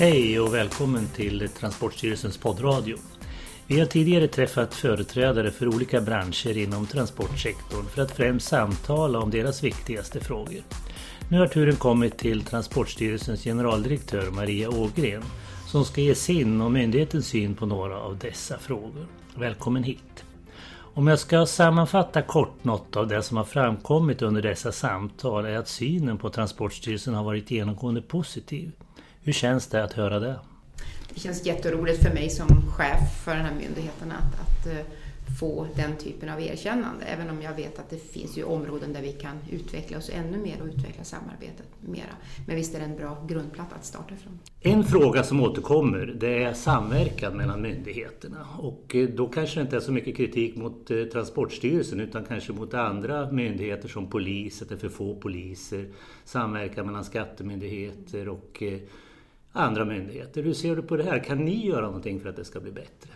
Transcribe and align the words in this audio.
Hej 0.00 0.40
och 0.40 0.54
välkommen 0.54 1.06
till 1.16 1.48
Transportstyrelsens 1.48 2.38
poddradio. 2.38 2.96
Vi 3.66 3.78
har 3.78 3.86
tidigare 3.86 4.28
träffat 4.28 4.74
företrädare 4.74 5.50
för 5.50 5.68
olika 5.68 6.00
branscher 6.00 6.58
inom 6.58 6.86
transportsektorn 6.86 7.86
för 7.86 8.02
att 8.02 8.10
främst 8.10 8.48
samtala 8.48 9.18
om 9.18 9.30
deras 9.30 9.64
viktigaste 9.64 10.20
frågor. 10.20 10.62
Nu 11.28 11.38
har 11.38 11.46
turen 11.46 11.76
kommit 11.76 12.18
till 12.18 12.42
Transportstyrelsens 12.42 13.44
generaldirektör 13.44 14.30
Maria 14.30 14.70
Ågren 14.70 15.22
som 15.66 15.84
ska 15.84 16.00
ge 16.00 16.14
sin 16.14 16.60
och 16.60 16.72
myndighetens 16.72 17.26
syn 17.26 17.54
på 17.54 17.66
några 17.66 17.98
av 17.98 18.18
dessa 18.18 18.58
frågor. 18.58 19.06
Välkommen 19.34 19.82
hit! 19.82 20.24
Om 20.94 21.06
jag 21.06 21.18
ska 21.18 21.46
sammanfatta 21.46 22.22
kort 22.22 22.64
något 22.64 22.96
av 22.96 23.08
det 23.08 23.22
som 23.22 23.36
har 23.36 23.44
framkommit 23.44 24.22
under 24.22 24.42
dessa 24.42 24.72
samtal 24.72 25.44
är 25.44 25.58
att 25.58 25.68
synen 25.68 26.18
på 26.18 26.30
Transportstyrelsen 26.30 27.14
har 27.14 27.24
varit 27.24 27.50
genomgående 27.50 28.02
positiv. 28.02 28.72
Hur 29.22 29.32
känns 29.32 29.66
det 29.66 29.84
att 29.84 29.92
höra 29.92 30.18
det? 30.18 30.40
Det 31.14 31.20
känns 31.20 31.46
jätteroligt 31.46 32.02
för 32.02 32.14
mig 32.14 32.30
som 32.30 32.48
chef 32.70 33.24
för 33.24 33.34
den 33.34 33.44
här 33.44 33.54
myndigheten 33.54 34.12
att, 34.12 34.40
att 34.40 34.66
eh, 34.66 34.86
få 35.40 35.66
den 35.76 35.96
typen 35.96 36.28
av 36.28 36.40
erkännande. 36.40 37.04
Även 37.04 37.30
om 37.30 37.42
jag 37.42 37.54
vet 37.54 37.78
att 37.78 37.90
det 37.90 38.12
finns 38.12 38.38
ju 38.38 38.44
områden 38.44 38.92
där 38.92 39.02
vi 39.02 39.12
kan 39.12 39.36
utveckla 39.50 39.98
oss 39.98 40.10
ännu 40.14 40.38
mer 40.38 40.60
och 40.60 40.66
utveckla 40.66 41.04
samarbetet 41.04 41.66
mera. 41.80 42.16
Men 42.46 42.56
visst 42.56 42.74
är 42.74 42.78
det 42.78 42.84
en 42.84 42.96
bra 42.96 43.26
grundplatta 43.28 43.74
att 43.76 43.84
starta 43.84 44.14
ifrån. 44.14 44.38
En 44.60 44.84
fråga 44.84 45.22
som 45.22 45.40
återkommer 45.40 46.16
det 46.20 46.42
är 46.42 46.52
samverkan 46.52 47.36
mellan 47.36 47.62
myndigheterna. 47.62 48.46
Och 48.58 48.94
eh, 48.94 49.08
då 49.08 49.28
kanske 49.28 49.60
det 49.60 49.62
inte 49.62 49.76
är 49.76 49.80
så 49.80 49.92
mycket 49.92 50.16
kritik 50.16 50.56
mot 50.56 50.90
eh, 50.90 51.04
Transportstyrelsen 51.04 52.00
utan 52.00 52.24
kanske 52.24 52.52
mot 52.52 52.74
andra 52.74 53.32
myndigheter 53.32 53.88
som 53.88 54.10
polis, 54.10 54.62
att 54.62 54.68
det 54.68 54.74
är 54.74 54.78
för 54.78 54.88
få 54.88 55.14
poliser, 55.14 55.88
samverkan 56.24 56.86
mellan 56.86 57.04
skattemyndigheter 57.04 58.28
och 58.28 58.62
andra 59.52 59.84
myndigheter. 59.84 60.42
Hur 60.42 60.54
ser 60.54 60.76
du 60.76 60.82
på 60.82 60.96
det 60.96 61.04
här? 61.04 61.24
Kan 61.24 61.44
ni 61.44 61.66
göra 61.66 61.86
någonting 61.86 62.20
för 62.20 62.28
att 62.28 62.36
det 62.36 62.44
ska 62.44 62.60
bli 62.60 62.72
bättre? 62.72 63.10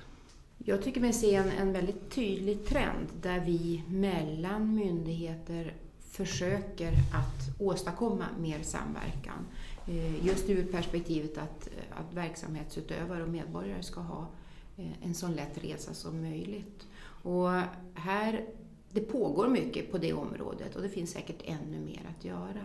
Jag 0.59 0.83
tycker 0.83 1.01
mig 1.01 1.13
se 1.13 1.35
en, 1.35 1.51
en 1.51 1.73
väldigt 1.73 2.11
tydlig 2.11 2.65
trend 2.65 3.09
där 3.23 3.41
vi 3.41 3.83
mellan 3.89 4.75
myndigheter 4.75 5.75
försöker 6.01 6.93
att 6.93 7.61
åstadkomma 7.61 8.25
mer 8.41 8.63
samverkan. 8.63 9.47
Eh, 9.89 10.27
just 10.27 10.51
ur 10.51 10.65
perspektivet 10.65 11.39
att, 11.39 11.69
att 11.91 12.15
verksamhetsutövare 12.15 13.23
och 13.23 13.29
medborgare 13.29 13.83
ska 13.83 14.01
ha 14.01 14.29
eh, 14.77 15.03
en 15.03 15.15
så 15.15 15.29
lätt 15.29 15.65
resa 15.65 15.95
som 15.95 16.21
möjligt. 16.21 16.87
Och 17.23 17.51
här, 17.95 18.45
det 18.91 19.01
pågår 19.01 19.49
mycket 19.49 19.93
på 19.93 19.99
det 19.99 20.13
området 20.13 20.77
och 20.77 20.83
det 20.83 20.89
finns 20.89 21.11
säkert 21.11 21.43
ännu 21.45 21.81
mer 21.81 22.03
att 22.19 22.25
göra. 22.25 22.65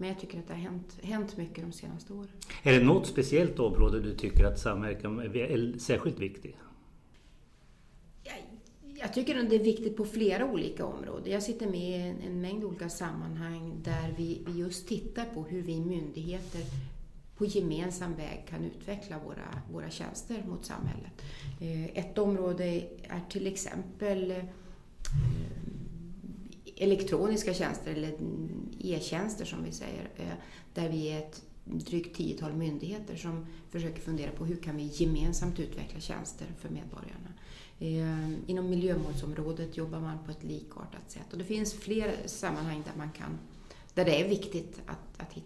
Men 0.00 0.08
jag 0.08 0.18
tycker 0.18 0.38
att 0.38 0.48
det 0.48 0.54
har 0.54 0.60
hänt, 0.60 0.98
hänt 1.02 1.36
mycket 1.36 1.64
de 1.64 1.72
senaste 1.72 2.12
åren. 2.12 2.28
Är 2.62 2.72
det 2.72 2.84
något 2.84 3.06
speciellt 3.06 3.58
område 3.58 4.00
du 4.00 4.14
tycker 4.14 4.44
att 4.44 4.58
samverkan 4.58 5.18
är 5.20 5.78
särskilt 5.78 6.18
viktig? 6.18 6.56
Jag 9.00 9.14
tycker 9.14 9.38
att 9.38 9.50
det 9.50 9.56
är 9.56 9.64
viktigt 9.64 9.96
på 9.96 10.04
flera 10.04 10.44
olika 10.44 10.86
områden. 10.86 11.32
Jag 11.32 11.42
sitter 11.42 11.66
med 11.66 11.80
i 11.80 11.94
en, 11.94 12.20
en 12.20 12.40
mängd 12.40 12.64
olika 12.64 12.88
sammanhang 12.88 13.82
där 13.82 14.14
vi, 14.16 14.42
vi 14.46 14.60
just 14.60 14.88
tittar 14.88 15.24
på 15.24 15.42
hur 15.42 15.62
vi 15.62 15.80
myndigheter 15.80 16.62
på 17.36 17.46
gemensam 17.46 18.14
väg 18.14 18.46
kan 18.48 18.64
utveckla 18.64 19.18
våra, 19.18 19.62
våra 19.72 19.90
tjänster 19.90 20.44
mot 20.48 20.64
samhället. 20.64 21.22
Eh, 21.60 21.98
ett 21.98 22.18
område 22.18 22.64
är 23.02 23.20
till 23.30 23.46
exempel 23.46 24.34
elektroniska 26.80 27.54
tjänster 27.54 27.90
eller 27.90 28.12
e-tjänster 28.78 29.44
som 29.44 29.64
vi 29.64 29.72
säger, 29.72 30.08
eh, 30.16 30.32
där 30.74 30.88
vi 30.88 31.08
är 31.08 31.18
ett 31.18 31.42
drygt 31.64 32.16
tiotal 32.16 32.52
myndigheter 32.52 33.16
som 33.16 33.46
försöker 33.70 34.00
fundera 34.00 34.30
på 34.30 34.44
hur 34.44 34.56
kan 34.56 34.76
vi 34.76 34.90
gemensamt 34.92 35.60
utveckla 35.60 36.00
tjänster 36.00 36.46
för 36.58 36.68
medborgarna. 36.68 37.32
Eh, 37.78 38.50
inom 38.50 38.70
miljömålsområdet 38.70 39.76
jobbar 39.76 40.00
man 40.00 40.18
på 40.24 40.30
ett 40.30 40.44
likartat 40.44 41.10
sätt 41.10 41.32
och 41.32 41.38
det 41.38 41.44
finns 41.44 41.74
fler 41.74 42.14
sammanhang 42.26 42.82
där 42.86 42.98
man 42.98 43.10
kan 43.10 43.38
där 43.94 44.04
det 44.04 44.20
är 44.20 44.28
viktigt 44.28 44.80
att, 44.86 45.22
att 45.22 45.32
hitta 45.32 45.39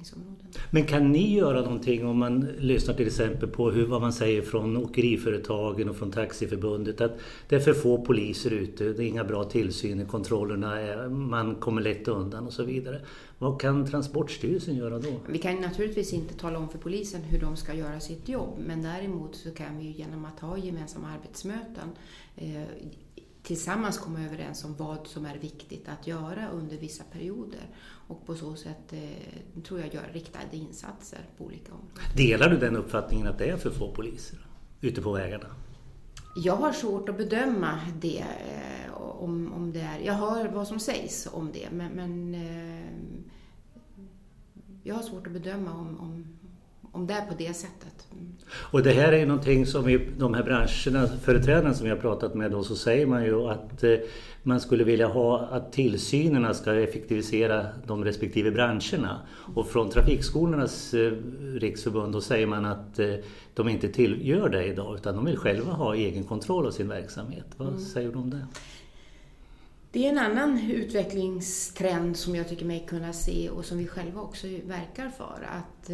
utvecklingsområden. 0.00 0.46
Men 0.70 0.86
kan 0.86 1.12
ni 1.12 1.34
göra 1.34 1.60
någonting 1.60 2.06
om 2.06 2.18
man 2.18 2.40
lyssnar 2.58 2.94
till 2.94 3.06
exempel 3.06 3.48
på 3.48 3.70
hur, 3.70 3.86
vad 3.86 4.00
man 4.00 4.12
säger 4.12 4.42
från 4.42 4.76
åkeriföretagen 4.76 5.88
och 5.88 5.96
från 5.96 6.10
Taxiförbundet 6.10 7.00
att 7.00 7.18
det 7.48 7.56
är 7.56 7.60
för 7.60 7.74
få 7.74 8.04
poliser 8.04 8.50
ute, 8.50 8.84
det 8.84 9.04
är 9.04 9.06
inga 9.06 9.24
bra 9.24 9.44
tillsyn, 9.44 10.06
kontrollerna 10.06 10.80
är, 10.80 11.08
man 11.08 11.54
kommer 11.54 11.82
lätt 11.82 12.08
undan 12.08 12.46
och 12.46 12.52
så 12.52 12.62
vidare. 12.64 13.00
Vad 13.38 13.60
kan 13.60 13.86
Transportstyrelsen 13.86 14.76
göra 14.76 14.98
då? 14.98 15.20
Vi 15.26 15.38
kan 15.38 15.56
naturligtvis 15.56 16.12
inte 16.12 16.34
tala 16.34 16.58
om 16.58 16.68
för 16.68 16.78
polisen 16.78 17.22
hur 17.22 17.40
de 17.40 17.56
ska 17.56 17.74
göra 17.74 18.00
sitt 18.00 18.28
jobb 18.28 18.58
men 18.66 18.82
däremot 18.82 19.36
så 19.36 19.50
kan 19.50 19.78
vi 19.78 19.84
genom 19.84 20.24
att 20.24 20.40
ha 20.40 20.58
gemensamma 20.58 21.08
arbetsmöten 21.08 21.88
eh, 22.36 22.62
tillsammans 23.42 23.98
komma 23.98 24.24
överens 24.24 24.64
om 24.64 24.74
vad 24.76 25.06
som 25.06 25.26
är 25.26 25.38
viktigt 25.38 25.88
att 25.88 26.06
göra 26.06 26.48
under 26.48 26.76
vissa 26.76 27.04
perioder 27.12 27.68
och 27.82 28.26
på 28.26 28.34
så 28.34 28.54
sätt 28.54 28.92
eh, 28.92 29.62
tror 29.62 29.80
jag 29.80 29.94
göra 29.94 30.06
riktade 30.12 30.56
insatser 30.56 31.18
på 31.38 31.44
olika 31.44 31.72
områden. 31.72 32.16
Delar 32.16 32.50
du 32.50 32.56
den 32.56 32.76
uppfattningen 32.76 33.26
att 33.26 33.38
det 33.38 33.50
är 33.50 33.56
för 33.56 33.70
få 33.70 33.94
poliser 33.94 34.46
ute 34.80 35.02
på 35.02 35.12
vägarna? 35.12 35.46
Jag 36.36 36.56
har 36.56 36.72
svårt 36.72 37.08
att 37.08 37.16
bedöma 37.16 37.80
det. 38.00 38.18
Eh, 38.18 38.94
om, 39.00 39.52
om 39.52 39.72
det 39.72 39.80
är, 39.80 39.98
jag 39.98 40.14
hör 40.14 40.48
vad 40.48 40.68
som 40.68 40.80
sägs 40.80 41.28
om 41.32 41.52
det 41.52 41.68
men, 41.70 41.92
men 41.92 42.34
eh, 42.34 42.86
jag 44.82 44.94
har 44.94 45.02
svårt 45.02 45.26
att 45.26 45.32
bedöma 45.32 45.72
om, 45.72 46.00
om, 46.00 46.39
om 46.92 47.06
det 47.06 47.14
är 47.14 47.26
på 47.26 47.34
det 47.38 47.54
sättet. 47.54 48.06
Mm. 48.12 48.32
Och 48.54 48.82
det 48.82 48.92
här 48.92 49.12
är 49.12 49.26
någonting 49.26 49.66
som 49.66 49.88
i 49.88 50.08
de 50.18 50.34
här 50.34 50.42
branscherna, 50.42 51.08
företrädarna 51.22 51.74
som 51.74 51.88
har 51.88 51.96
pratat 51.96 52.34
med 52.34 52.50
då, 52.50 52.62
så 52.62 52.76
säger 52.76 53.06
man 53.06 53.24
ju 53.24 53.48
att 53.48 53.84
eh, 53.84 53.94
man 54.42 54.60
skulle 54.60 54.84
vilja 54.84 55.06
ha 55.06 55.40
att 55.40 55.72
tillsynerna 55.72 56.54
ska 56.54 56.74
effektivisera 56.74 57.66
de 57.86 58.04
respektive 58.04 58.50
branscherna. 58.50 59.20
Och 59.54 59.68
från 59.68 59.90
Trafikskolornas 59.90 60.94
eh, 60.94 61.12
riksförbund 61.54 62.12
då 62.12 62.20
säger 62.20 62.46
man 62.46 62.64
att 62.64 62.98
eh, 62.98 63.14
de 63.54 63.68
inte 63.68 63.88
till, 63.88 64.28
gör 64.28 64.48
det 64.48 64.64
idag 64.64 64.96
utan 64.96 65.16
de 65.16 65.24
vill 65.24 65.36
själva 65.36 65.72
ha 65.72 65.94
egen 65.94 66.24
kontroll 66.24 66.66
av 66.66 66.70
sin 66.70 66.88
verksamhet. 66.88 67.46
Vad 67.56 67.68
mm. 67.68 67.80
säger 67.80 68.12
du 68.12 68.18
om 68.18 68.30
det? 68.30 68.46
Det 69.92 70.06
är 70.06 70.10
en 70.10 70.18
annan 70.18 70.70
utvecklingstrend 70.70 72.16
som 72.16 72.36
jag 72.36 72.48
tycker 72.48 72.64
mig 72.64 72.86
kunna 72.88 73.12
se 73.12 73.50
och 73.50 73.64
som 73.64 73.78
vi 73.78 73.86
själva 73.86 74.20
också 74.20 74.46
verkar 74.46 75.08
för. 75.08 75.48
Att 75.50 75.90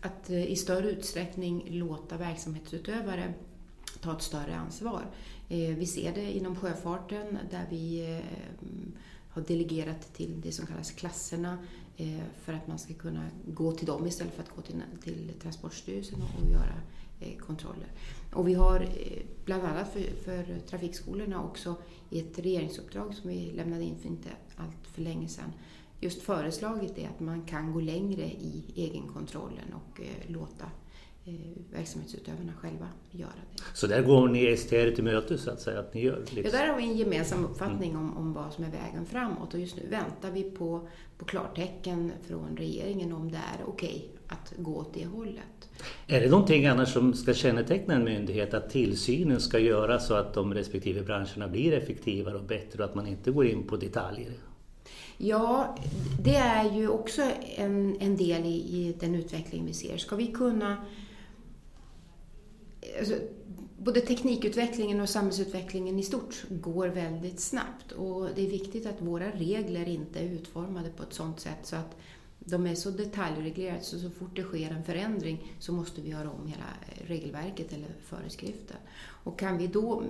att 0.00 0.30
eh, 0.30 0.44
i 0.44 0.56
större 0.56 0.90
utsträckning 0.90 1.64
låta 1.70 2.16
verksamhetsutövare 2.16 3.34
ta 4.00 4.16
ett 4.16 4.22
större 4.22 4.56
ansvar. 4.56 5.06
Eh, 5.48 5.76
vi 5.76 5.86
ser 5.86 6.14
det 6.14 6.32
inom 6.32 6.56
sjöfarten 6.56 7.38
där 7.50 7.66
vi 7.70 8.14
eh, 8.16 8.24
har 9.28 9.42
delegerat 9.42 10.14
till 10.14 10.40
det 10.40 10.52
som 10.52 10.66
kallas 10.66 10.90
klasserna 10.90 11.58
för 12.42 12.52
att 12.52 12.66
man 12.66 12.78
ska 12.78 12.94
kunna 12.94 13.28
gå 13.46 13.72
till 13.72 13.86
dem 13.86 14.06
istället 14.06 14.34
för 14.34 14.42
att 14.42 14.56
gå 14.56 14.62
till, 14.62 14.82
till 15.02 15.32
Transportstyrelsen 15.42 16.22
och 16.22 16.50
göra 16.50 16.74
kontroller. 17.46 17.88
Och 18.32 18.48
vi 18.48 18.54
har 18.54 18.88
bland 19.44 19.62
annat 19.62 19.92
för, 19.92 20.00
för 20.24 20.58
trafikskolorna 20.58 21.44
också 21.44 21.76
i 22.10 22.20
ett 22.20 22.38
regeringsuppdrag 22.38 23.14
som 23.14 23.30
vi 23.30 23.52
lämnade 23.52 23.84
in 23.84 23.98
för 23.98 24.08
inte 24.08 24.28
allt 24.56 24.86
för 24.94 25.02
länge 25.02 25.28
sedan 25.28 25.52
just 26.00 26.22
föreslagit 26.22 26.98
är 26.98 27.08
att 27.08 27.20
man 27.20 27.42
kan 27.42 27.72
gå 27.72 27.80
längre 27.80 28.22
i 28.22 28.64
egenkontrollen 28.76 29.74
och 29.74 30.00
eh, 30.00 30.32
låta 30.32 30.64
eh, 31.24 31.34
verksamhetsutövarna 31.72 32.52
själva 32.60 32.88
göra 33.10 33.30
det. 33.56 33.62
Så 33.74 33.86
där 33.86 34.02
går 34.02 34.28
ni 34.28 34.56
STR 34.56 34.90
till 34.94 35.04
mötes 35.04 35.42
så 35.42 35.50
att 35.50 35.60
säga? 35.60 35.80
Att 35.80 35.94
ni 35.94 36.02
gör 36.02 36.18
liksom. 36.18 36.42
Ja, 36.44 36.50
där 36.50 36.68
har 36.68 36.76
vi 36.76 36.82
en 36.82 36.96
gemensam 36.96 37.44
uppfattning 37.44 37.90
mm. 37.90 38.02
om, 38.02 38.16
om 38.16 38.32
vad 38.32 38.52
som 38.52 38.64
är 38.64 38.70
vägen 38.70 39.06
framåt 39.06 39.54
och 39.54 39.60
just 39.60 39.76
nu 39.76 39.82
väntar 39.90 40.30
vi 40.30 40.42
på, 40.42 40.88
på 41.18 41.24
klartecken 41.24 42.12
från 42.26 42.56
regeringen 42.56 43.12
om 43.12 43.30
det 43.30 43.36
är 43.36 43.64
okej 43.66 43.88
okay 43.88 44.18
att 44.28 44.52
gå 44.56 44.76
åt 44.76 44.94
det 44.94 45.06
hållet. 45.06 45.68
Är 46.06 46.20
det 46.20 46.30
någonting 46.30 46.66
annars 46.66 46.92
som 46.92 47.14
ska 47.14 47.34
känneteckna 47.34 47.94
en 47.94 48.04
myndighet 48.04 48.54
att 48.54 48.70
tillsynen 48.70 49.40
ska 49.40 49.58
göra 49.58 49.98
så 49.98 50.14
att 50.14 50.34
de 50.34 50.54
respektive 50.54 51.02
branscherna 51.02 51.48
blir 51.48 51.72
effektivare 51.72 52.36
och 52.36 52.44
bättre 52.44 52.82
och 52.82 52.90
att 52.90 52.94
man 52.94 53.06
inte 53.06 53.30
går 53.30 53.46
in 53.46 53.66
på 53.66 53.76
detaljer? 53.76 54.32
Ja, 55.18 55.76
det 56.24 56.34
är 56.34 56.72
ju 56.72 56.88
också 56.88 57.22
en, 57.56 57.96
en 58.00 58.16
del 58.16 58.44
i, 58.44 58.54
i 58.54 58.96
den 59.00 59.14
utveckling 59.14 59.66
vi 59.66 59.74
ser. 59.74 59.98
Ska 59.98 60.16
vi 60.16 60.26
kunna... 60.26 60.76
Alltså, 62.98 63.14
både 63.78 64.00
teknikutvecklingen 64.00 65.00
och 65.00 65.08
samhällsutvecklingen 65.08 65.98
i 65.98 66.02
stort 66.02 66.44
går 66.50 66.88
väldigt 66.88 67.40
snabbt 67.40 67.92
och 67.92 68.28
det 68.34 68.46
är 68.46 68.50
viktigt 68.50 68.86
att 68.86 69.02
våra 69.02 69.30
regler 69.30 69.88
inte 69.88 70.18
är 70.18 70.24
utformade 70.24 70.90
på 70.90 71.02
ett 71.02 71.12
sådant 71.12 71.40
sätt 71.40 71.58
så 71.62 71.76
att 71.76 71.96
de 72.38 72.66
är 72.66 72.74
så 72.74 72.90
detaljreglerade 72.90 73.82
så 73.82 73.98
så 73.98 74.10
fort 74.10 74.36
det 74.36 74.42
sker 74.42 74.70
en 74.70 74.84
förändring 74.84 75.52
så 75.58 75.72
måste 75.72 76.00
vi 76.00 76.10
göra 76.10 76.30
om 76.30 76.46
hela 76.46 76.64
regelverket 77.06 77.72
eller 77.72 77.88
föreskriften. 78.04 78.76
Och 79.24 79.38
kan 79.38 79.58
vi 79.58 79.66
då 79.66 80.02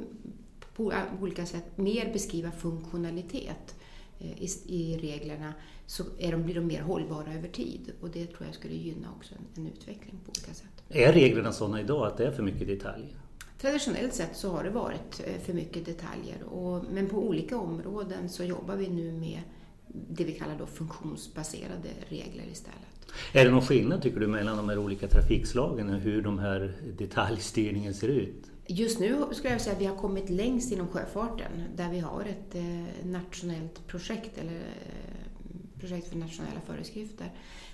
på 0.77 0.93
olika 1.21 1.47
sätt 1.47 1.79
mer 1.79 2.13
beskriva 2.13 2.51
funktionalitet 2.51 3.75
i, 4.19 4.49
i 4.67 4.99
reglerna 4.99 5.53
så 5.87 6.05
är 6.19 6.33
de, 6.33 6.43
blir 6.43 6.55
de 6.55 6.67
mer 6.67 6.81
hållbara 6.81 7.35
över 7.35 7.49
tid 7.49 7.93
och 8.01 8.11
det 8.11 8.27
tror 8.27 8.47
jag 8.47 8.55
skulle 8.55 8.75
gynna 8.75 9.09
också 9.17 9.35
en, 9.35 9.63
en 9.63 9.73
utveckling 9.73 10.21
på 10.25 10.31
olika 10.31 10.55
sätt. 10.55 10.83
Är 10.89 11.13
reglerna 11.13 11.53
sådana 11.53 11.81
idag 11.81 12.07
att 12.07 12.17
det 12.17 12.27
är 12.27 12.31
för 12.31 12.43
mycket 12.43 12.69
detaljer? 12.69 13.17
Traditionellt 13.61 14.15
sett 14.15 14.37
så 14.37 14.51
har 14.51 14.65
det 14.65 14.71
varit 14.71 15.23
för 15.45 15.53
mycket 15.53 15.87
detaljer 15.87 16.43
och, 16.43 16.85
men 16.91 17.07
på 17.07 17.29
olika 17.29 17.59
områden 17.59 18.29
så 18.29 18.45
jobbar 18.45 18.77
vi 18.77 18.89
nu 18.89 19.13
med 19.13 19.41
det 19.89 20.25
vi 20.25 20.33
kallar 20.33 20.59
då 20.59 20.67
funktionsbaserade 20.67 21.89
regler 22.09 22.45
istället. 22.53 23.13
Är 23.33 23.45
det 23.45 23.51
någon 23.51 23.67
skillnad 23.67 24.03
tycker 24.03 24.21
du 24.21 24.27
mellan 24.27 24.57
de 24.57 24.69
här 24.69 24.79
olika 24.79 25.09
trafikslagen 25.09 25.95
och 25.95 26.01
hur 26.01 26.23
de 26.23 26.39
här 26.39 26.75
detaljstyrningen 26.99 27.95
ser 27.95 28.09
ut? 28.09 28.51
Just 28.71 29.01
nu 29.01 29.25
skulle 29.33 29.53
jag 29.53 29.61
säga 29.61 29.77
att 29.77 29.81
vi 29.83 29.87
har 29.87 29.97
kommit 29.97 30.31
längst 30.31 30.73
inom 30.73 30.89
sjöfarten 30.89 31.65
där 31.77 31.91
vi 31.91 31.99
har 31.99 32.25
ett 32.25 32.55
eh, 32.55 33.07
nationellt 33.07 33.87
projekt 33.87 34.39
eller 34.39 34.57
eh, 34.57 35.81
projekt 35.81 36.09
för 36.09 36.17
nationella 36.17 36.61
föreskrifter 36.67 37.33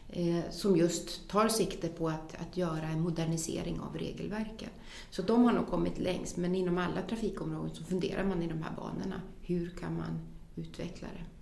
eh, 0.08 0.50
som 0.50 0.76
just 0.76 1.28
tar 1.28 1.48
sikte 1.48 1.88
på 1.88 2.08
att, 2.08 2.34
att 2.34 2.56
göra 2.56 2.88
en 2.88 3.00
modernisering 3.00 3.80
av 3.80 3.96
regelverken. 3.96 4.68
Så 5.10 5.22
de 5.22 5.44
har 5.44 5.52
nog 5.52 5.66
kommit 5.66 5.98
längst 5.98 6.36
men 6.36 6.54
inom 6.54 6.78
alla 6.78 7.02
trafikområden 7.02 7.74
så 7.74 7.84
funderar 7.84 8.24
man 8.24 8.42
i 8.42 8.46
de 8.46 8.62
här 8.62 8.72
banorna. 8.76 9.20
Hur 9.40 9.70
kan 9.70 9.96
man 9.96 10.20
utveckla 10.56 11.08
det? 11.08 11.33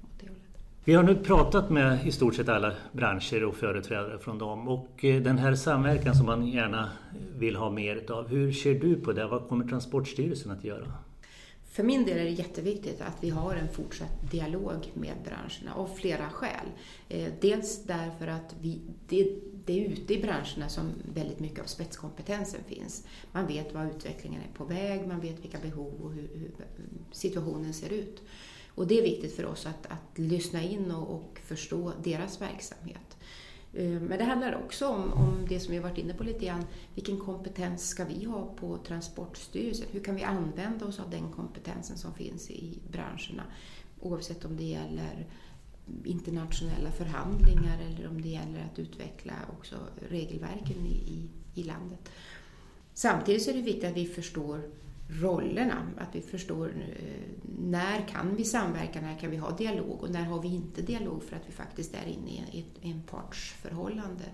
Vi 0.84 0.94
har 0.94 1.02
nu 1.02 1.16
pratat 1.16 1.70
med 1.70 2.06
i 2.06 2.12
stort 2.12 2.34
sett 2.34 2.48
alla 2.48 2.72
branscher 2.92 3.44
och 3.44 3.56
företrädare 3.56 4.18
från 4.18 4.38
dem 4.38 4.68
och 4.68 5.04
eh, 5.04 5.22
den 5.22 5.38
här 5.38 5.54
samverkan 5.54 6.14
som 6.14 6.26
man 6.26 6.46
gärna 6.46 6.90
vill 7.36 7.56
ha 7.56 7.70
mer 7.70 8.10
av. 8.12 8.28
Hur 8.28 8.52
ser 8.52 8.74
du 8.74 8.96
på 8.96 9.12
det? 9.12 9.26
Vad 9.26 9.48
kommer 9.48 9.68
Transportstyrelsen 9.68 10.52
att 10.52 10.64
göra? 10.64 10.92
För 11.64 11.82
min 11.82 12.04
del 12.04 12.18
är 12.18 12.24
det 12.24 12.30
jätteviktigt 12.30 13.00
att 13.00 13.16
vi 13.20 13.30
har 13.30 13.56
en 13.56 13.68
fortsatt 13.68 14.30
dialog 14.30 14.90
med 14.94 15.14
branscherna 15.24 15.74
av 15.74 15.86
flera 15.86 16.28
skäl. 16.28 16.66
Eh, 17.08 17.32
dels 17.40 17.84
därför 17.84 18.26
att 18.26 18.54
vi, 18.60 18.80
det, 19.08 19.34
det 19.64 19.84
är 19.84 19.88
ute 19.88 20.14
i 20.14 20.22
branscherna 20.22 20.68
som 20.68 20.84
väldigt 21.14 21.40
mycket 21.40 21.60
av 21.60 21.64
spetskompetensen 21.64 22.60
finns. 22.66 23.06
Man 23.32 23.46
vet 23.46 23.74
var 23.74 23.86
utvecklingen 23.86 24.40
är 24.40 24.58
på 24.58 24.64
väg, 24.64 25.06
man 25.06 25.20
vet 25.20 25.44
vilka 25.44 25.58
behov 25.58 25.92
och 26.02 26.12
hur, 26.12 26.30
hur 26.34 26.50
situationen 27.12 27.74
ser 27.74 27.92
ut. 27.92 28.22
Och 28.74 28.86
det 28.86 28.98
är 28.98 29.02
viktigt 29.02 29.36
för 29.36 29.46
oss 29.46 29.66
att, 29.66 29.86
att 29.86 30.18
lyssna 30.18 30.62
in 30.62 30.90
och, 30.90 31.14
och 31.14 31.40
förstå 31.44 31.92
deras 32.02 32.40
verksamhet. 32.40 33.16
Eh, 33.72 34.00
men 34.00 34.18
det 34.18 34.24
handlar 34.24 34.54
också 34.64 34.88
om, 34.88 35.12
om 35.12 35.46
det 35.48 35.60
som 35.60 35.70
vi 35.70 35.76
har 35.76 35.88
varit 35.88 35.98
inne 35.98 36.14
på 36.14 36.24
lite 36.24 36.46
grann. 36.46 36.64
Vilken 36.94 37.18
kompetens 37.18 37.88
ska 37.88 38.04
vi 38.04 38.24
ha 38.24 38.54
på 38.60 38.78
Transportstyrelsen? 38.78 39.86
Hur 39.90 40.00
kan 40.00 40.14
vi 40.14 40.22
använda 40.22 40.86
oss 40.86 41.00
av 41.00 41.10
den 41.10 41.32
kompetensen 41.32 41.96
som 41.96 42.14
finns 42.14 42.50
i 42.50 42.78
branscherna? 42.92 43.42
Oavsett 44.00 44.44
om 44.44 44.56
det 44.56 44.64
gäller 44.64 45.26
internationella 46.04 46.90
förhandlingar 46.90 47.78
eller 47.80 48.08
om 48.08 48.22
det 48.22 48.28
gäller 48.28 48.68
att 48.72 48.78
utveckla 48.78 49.34
också 49.58 49.76
regelverken 50.08 50.86
i, 50.86 50.94
i, 50.94 51.28
i 51.54 51.62
landet. 51.62 52.10
Samtidigt 52.94 53.42
så 53.42 53.50
är 53.50 53.54
det 53.54 53.62
viktigt 53.62 53.84
att 53.84 53.96
vi 53.96 54.06
förstår 54.06 54.62
rollerna. 55.20 55.88
Att 55.98 56.14
vi 56.14 56.20
förstår 56.20 56.68
eh, 56.68 57.32
när 57.58 58.08
kan 58.08 58.36
vi 58.36 58.44
samverka, 58.44 59.00
när 59.00 59.18
kan 59.18 59.30
vi 59.30 59.36
ha 59.36 59.50
dialog 59.50 60.02
och 60.02 60.10
när 60.10 60.24
har 60.24 60.42
vi 60.42 60.48
inte 60.48 60.82
dialog 60.82 61.22
för 61.22 61.36
att 61.36 61.42
vi 61.48 61.52
faktiskt 61.52 61.94
är 61.94 62.08
inne 62.08 62.30
i 62.30 62.60
ett, 62.60 62.84
en 62.84 63.02
partsförhållande 63.02 64.24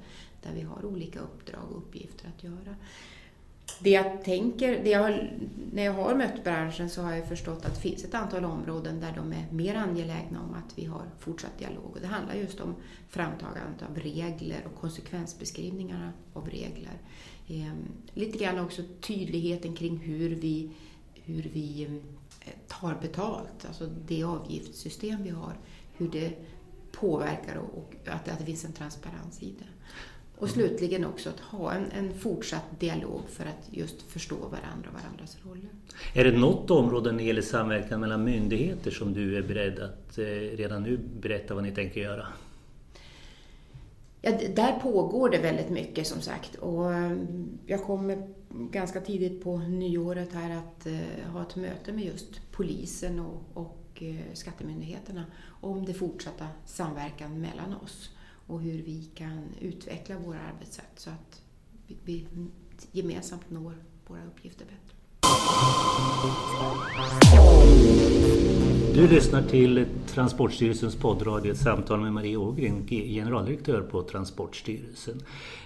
där 0.43 0.51
vi 0.55 0.63
har 0.63 0.85
olika 0.85 1.21
uppdrag 1.21 1.71
och 1.71 1.79
uppgifter 1.79 2.29
att 2.37 2.45
göra. 2.45 2.77
Det 3.81 3.91
jag 3.91 4.25
tänker, 4.25 4.85
det 4.85 4.91
jag 4.91 5.03
har, 5.03 5.33
när 5.73 5.85
jag 5.85 5.93
har 5.93 6.15
mött 6.15 6.45
branschen 6.45 6.91
så 6.91 7.03
har 7.03 7.13
jag 7.13 7.29
förstått 7.29 7.65
att 7.65 7.75
det 7.75 7.81
finns 7.81 8.05
ett 8.05 8.15
antal 8.15 8.45
områden 8.45 9.01
där 9.01 9.13
de 9.17 9.33
är 9.33 9.47
mer 9.51 9.75
angelägna 9.75 10.41
om 10.41 10.55
att 10.55 10.79
vi 10.79 10.85
har 10.85 11.03
fortsatt 11.19 11.59
dialog. 11.59 11.91
Och 11.95 12.01
det 12.01 12.07
handlar 12.07 12.35
just 12.35 12.61
om 12.61 12.75
framtagandet 13.09 13.83
av 13.91 13.99
regler 13.99 14.67
och 14.67 14.81
konsekvensbeskrivningarna 14.81 16.13
av 16.33 16.49
regler. 16.49 16.99
Eh, 17.49 17.73
lite 18.15 18.39
grann 18.39 18.59
också 18.59 18.83
tydligheten 19.01 19.75
kring 19.75 19.97
hur 19.97 20.31
vi, 20.31 20.71
hur 21.15 21.51
vi 21.53 21.89
eh, 22.41 22.53
tar 22.69 22.95
betalt, 23.03 23.67
alltså 23.69 23.87
det 24.07 24.25
avgiftssystem 24.25 25.23
vi 25.23 25.31
har, 25.31 25.53
hur 25.97 26.09
det 26.09 26.33
påverkar 26.93 27.57
och, 27.57 27.79
och 27.79 27.95
att, 28.07 28.29
att 28.29 28.39
det 28.39 28.45
finns 28.45 28.65
en 28.65 28.73
transparens 28.73 29.43
i 29.43 29.47
det. 29.47 29.65
Och 30.39 30.51
slutligen 30.51 31.05
också 31.05 31.29
att 31.29 31.41
ha 31.41 31.73
en, 31.73 31.91
en 31.91 32.19
fortsatt 32.19 32.81
dialog 32.81 33.21
för 33.29 33.45
att 33.45 33.69
just 33.71 34.03
förstå 34.03 34.35
varandra 34.35 34.89
och 34.89 35.03
varandras 35.03 35.37
roller. 35.45 35.69
Är 36.15 36.25
det 36.25 36.39
något 36.39 36.71
område 36.71 37.13
när 37.13 37.19
det 37.19 37.25
gäller 37.25 37.43
samverkan 37.43 38.01
mellan 38.01 38.25
myndigheter 38.25 38.91
som 38.91 39.13
du 39.13 39.37
är 39.37 39.43
beredd 39.43 39.79
att 39.79 40.19
eh, 40.19 40.25
redan 40.57 40.83
nu 40.83 40.99
berätta 41.21 41.55
vad 41.55 41.65
ni 41.65 41.75
tänker 41.75 42.01
göra? 42.01 42.27
Ja, 44.21 44.33
där 44.57 44.81
pågår 44.81 45.31
det 45.31 45.39
väldigt 45.39 45.71
mycket 45.71 46.07
som 46.07 46.21
sagt 46.21 46.55
och 46.55 46.95
ehm, 46.95 47.59
jag 47.67 47.85
kommer 47.85 48.29
ganska 48.51 49.01
tidigt 49.01 49.45
på 49.45 49.59
nyåret 49.59 50.33
här 50.33 50.57
att 50.57 50.87
eh, 50.87 51.31
ha 51.33 51.43
ett 51.43 51.57
möte 51.57 51.93
med 51.93 52.05
just 52.05 52.53
polisen 52.53 53.19
och, 53.19 53.43
och 53.55 54.03
eh, 54.03 54.35
skattemyndigheterna 54.35 55.25
om 55.61 55.85
det 55.85 55.95
fortsatta 55.95 56.49
samverkan 56.67 57.41
mellan 57.41 57.75
oss 57.75 58.11
och 58.47 58.61
hur 58.61 58.83
vi 58.83 59.11
kan 59.15 59.43
utveckla 59.61 60.19
våra 60.19 60.41
arbetssätt 60.41 60.93
så 60.97 61.11
att 61.11 61.43
vi, 61.87 61.97
vi 62.05 62.27
gemensamt 62.93 63.51
når 63.51 63.75
våra 64.07 64.27
uppgifter 64.27 64.65
bättre. 64.65 64.95
Du 68.99 69.09
lyssnar 69.09 69.43
till 69.43 69.87
Transportstyrelsens 70.07 70.97
poddradio, 70.97 71.53
ett 71.53 71.59
samtal 71.59 72.01
med 72.01 72.13
Marie 72.13 72.37
Ågren, 72.37 72.87
generaldirektör 72.89 73.81
på 73.81 74.03
Transportstyrelsen. 74.03 75.23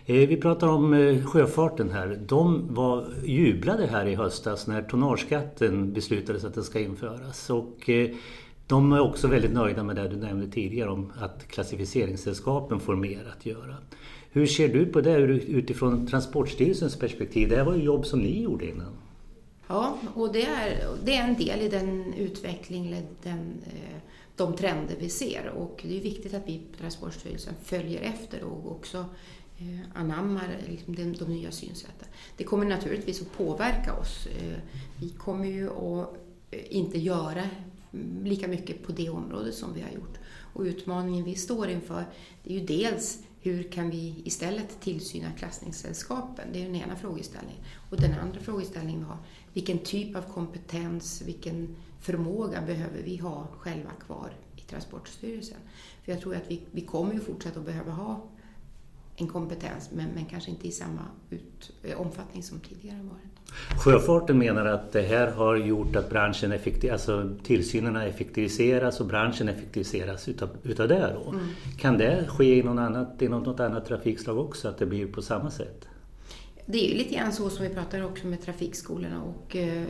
Eh, 0.06 0.29
vi 0.29 0.37
pratar 0.37 0.69
om 0.69 0.94
eh, 0.94 1.25
sjöfarten 1.25 1.90
här. 1.90 2.20
De 2.26 2.75
var 2.75 3.08
jublade 3.25 3.87
här 3.87 4.06
i 4.06 4.14
höstas 4.14 4.67
när 4.67 4.82
tonnageskatten 4.82 5.93
beslutades 5.93 6.44
att 6.44 6.55
den 6.55 6.64
ska 6.64 6.81
införas. 6.81 7.50
Och 7.50 7.90
eh, 7.90 8.11
de 8.67 8.93
är 8.93 9.00
också 9.00 9.29
väldigt 9.29 9.52
nöjda 9.52 9.82
med 9.82 9.96
det 9.96 10.08
du 10.08 10.17
nämnde 10.17 10.49
tidigare 10.49 10.90
om 10.90 11.12
att 11.19 11.49
klassificeringssällskapen 11.49 12.81
får 12.81 12.96
mer 12.96 13.32
att 13.37 13.46
göra. 13.46 13.75
Hur 14.31 14.46
ser 14.46 14.69
du 14.69 14.87
på 14.87 15.00
det 15.00 15.17
utifrån 15.17 16.06
Transportstyrelsens 16.06 16.99
perspektiv? 16.99 17.49
Det 17.49 17.56
här 17.56 17.64
var 17.64 17.75
ju 17.75 17.82
jobb 17.82 18.06
som 18.06 18.20
ni 18.20 18.43
gjorde 18.43 18.69
innan. 18.69 18.93
Ja, 19.72 19.98
och 20.14 20.32
det 20.32 20.44
är, 20.44 20.88
det 21.04 21.16
är 21.16 21.28
en 21.28 21.36
del 21.36 21.60
i 21.60 21.69
den 21.69 22.14
utveckling, 22.14 23.06
den, 23.22 23.62
eh, 23.66 23.96
de 24.36 24.56
trender 24.56 24.96
vi 24.98 25.08
ser. 25.08 25.48
Och 25.48 25.80
det 25.82 25.96
är 25.96 26.00
viktigt 26.00 26.34
att 26.34 26.48
vi 26.48 26.58
på 26.72 26.78
Transportstyrelsen 26.78 27.54
följer 27.62 28.00
efter 28.00 28.42
och 28.42 28.72
också 28.72 28.98
eh, 29.58 29.80
anammar 29.94 30.56
liksom 30.69 30.94
de, 30.94 31.12
de 31.12 31.24
nya 31.24 31.50
synsätten. 31.50 32.08
Det 32.36 32.44
kommer 32.44 32.67
naturligtvis 32.67 33.22
att 33.22 33.32
påverka 33.32 33.94
oss. 33.94 34.26
Eh, 34.26 34.58
vi 35.00 35.08
kommer 35.08 35.46
ju 35.46 35.70
att 35.70 36.14
inte 36.50 36.98
göra 36.98 37.43
lika 38.22 38.48
mycket 38.48 38.82
på 38.82 38.93
det 38.93 39.10
området 39.10 39.55
som 39.55 39.74
vi 39.74 39.81
har 39.81 39.91
gjort. 39.91 40.19
Och 40.52 40.62
utmaningen 40.62 41.24
vi 41.24 41.34
står 41.34 41.69
inför 41.69 42.05
det 42.44 42.55
är 42.55 42.58
ju 42.60 42.67
dels 42.67 43.19
hur 43.44 43.62
kan 43.62 43.91
vi 43.91 44.22
istället 44.24 44.81
tillsyna 44.81 45.32
klassningssällskapen? 45.38 46.48
Det 46.52 46.62
är 46.62 46.67
den 46.67 46.76
ena 46.76 46.96
frågeställningen. 46.96 47.62
Och 47.91 48.00
den 48.00 48.14
andra 48.19 48.41
frågeställningen 48.41 49.00
vi 49.00 49.06
har, 49.06 49.19
vilken 49.53 49.79
typ 49.79 50.17
av 50.17 50.23
kompetens, 50.23 51.23
vilken 51.27 51.77
förmåga 52.01 52.63
behöver 52.67 53.03
vi 53.03 53.17
ha 53.17 53.47
själva 53.59 53.91
kvar 54.06 54.31
i 54.56 54.61
Transportstyrelsen? 54.61 55.59
För 56.05 56.13
jag 56.13 56.21
tror 56.21 56.35
att 56.35 56.51
vi, 56.51 56.61
vi 56.71 56.81
kommer 56.81 57.13
ju 57.15 57.21
fortsätta 57.21 57.61
att 57.61 57.67
behöva 57.67 57.93
ha 57.93 58.29
en 59.17 59.29
kompetens 59.29 59.91
men, 59.93 60.09
men 60.15 60.25
kanske 60.25 60.51
inte 60.51 60.69
i 60.69 60.71
samma 60.71 61.03
ut, 61.31 61.73
omfattning 61.97 62.43
som 62.43 62.61
tidigare 62.61 63.03
varit. 63.03 63.32
Sjöfarten 63.85 64.39
menar 64.39 64.67
att 64.67 64.93
det 64.93 65.03
här 65.03 65.31
har 65.31 65.56
gjort 65.56 65.97
att 65.97 66.11
branschen 66.11 66.53
effektiv, 66.53 66.93
alltså 66.93 67.31
tillsynerna 67.43 68.06
effektiviseras 68.06 69.01
och 69.01 69.06
branschen 69.06 69.49
effektiviseras 69.49 70.29
utav, 70.29 70.49
utav 70.63 70.89
det 70.89 71.17
då. 71.25 71.31
Mm. 71.31 71.47
Kan 71.79 71.99
det 71.99 72.27
ske 72.29 72.59
i, 72.59 72.63
någon 72.63 72.79
annat, 72.79 73.23
i 73.23 73.29
något 73.29 73.61
annat 73.61 73.87
trafikslag 73.87 74.39
också, 74.39 74.69
att 74.69 74.79
det 74.79 74.87
blir 74.87 75.06
på 75.06 75.23
samma 75.23 75.51
sätt? 75.51 75.89
Det 76.66 76.86
är 76.86 76.88
ju 76.88 76.94
lite 76.94 77.14
grann 77.14 77.32
så 77.32 77.50
som 77.50 77.66
vi 77.66 77.74
pratar 77.74 78.04
också 78.04 78.26
med 78.26 78.42
trafikskolorna 78.42 79.22
och 79.22 79.56
eh, 79.56 79.82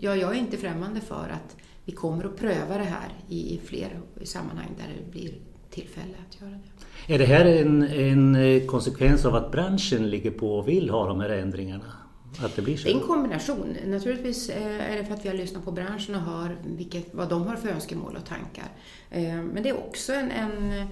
ja, 0.00 0.16
jag 0.16 0.36
är 0.36 0.38
inte 0.38 0.56
främmande 0.56 1.00
för 1.00 1.28
att 1.34 1.56
vi 1.84 1.92
kommer 1.92 2.24
att 2.24 2.36
pröva 2.36 2.78
det 2.78 2.84
här 2.84 3.08
i, 3.28 3.54
i 3.54 3.60
fler 3.64 4.00
sammanhang 4.24 4.68
där 4.78 4.94
det 4.98 5.10
blir 5.10 5.32
tillfälle 5.70 6.14
att 6.28 6.40
göra 6.40 6.50
det. 6.50 7.14
Är 7.14 7.18
det 7.18 7.24
här 7.24 7.44
en, 7.44 7.82
en 7.82 8.66
konsekvens 8.66 9.24
av 9.24 9.34
att 9.34 9.52
branschen 9.52 10.10
ligger 10.10 10.30
på 10.30 10.58
och 10.58 10.68
vill 10.68 10.90
ha 10.90 11.06
de 11.06 11.20
här 11.20 11.30
ändringarna? 11.30 11.92
Att 12.38 12.56
det 12.56 12.62
blir 12.62 12.76
så? 12.76 12.88
Det 12.88 12.94
är 12.94 12.94
en 12.94 13.06
kombination. 13.06 13.76
Naturligtvis 13.86 14.48
eh, 14.48 14.92
är 14.92 14.96
det 14.96 15.04
för 15.04 15.14
att 15.14 15.24
vi 15.24 15.28
har 15.28 15.36
lyssnat 15.36 15.64
på 15.64 15.72
branschen 15.72 16.14
och 16.14 16.20
hör 16.20 16.56
vilket, 16.76 17.14
vad 17.14 17.28
de 17.28 17.46
har 17.46 17.56
för 17.56 17.68
önskemål 17.68 18.16
och 18.16 18.26
tankar. 18.26 18.68
Eh, 19.10 19.42
men 19.42 19.62
det 19.62 19.68
är 19.68 19.78
också 19.78 20.12
en, 20.12 20.30
en 20.30 20.72
eh, 20.72 20.86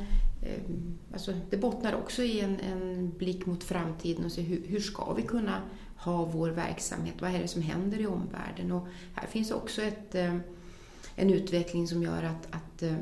alltså 1.18 1.32
det 1.50 1.56
bottnar 1.56 1.94
också 1.94 2.22
i 2.22 2.40
en, 2.40 2.60
en 2.60 3.12
blick 3.18 3.46
mot 3.46 3.64
framtiden 3.64 4.24
och 4.24 4.32
se 4.32 4.42
hur, 4.42 4.62
hur 4.66 4.80
ska 4.80 5.12
vi 5.12 5.22
kunna 5.22 5.62
ha 5.96 6.24
vår 6.24 6.48
verksamhet? 6.48 7.14
Vad 7.20 7.34
är 7.34 7.38
det 7.38 7.48
som 7.48 7.62
händer 7.62 8.00
i 8.00 8.06
omvärlden? 8.06 8.72
Och 8.72 8.86
här 9.14 9.26
finns 9.26 9.50
också 9.50 9.82
ett, 9.82 10.14
eh, 10.14 10.36
en 11.16 11.30
utveckling 11.30 11.88
som 11.88 12.02
gör 12.02 12.22
att, 12.22 12.48
att 12.50 12.82
eh, 12.82 12.94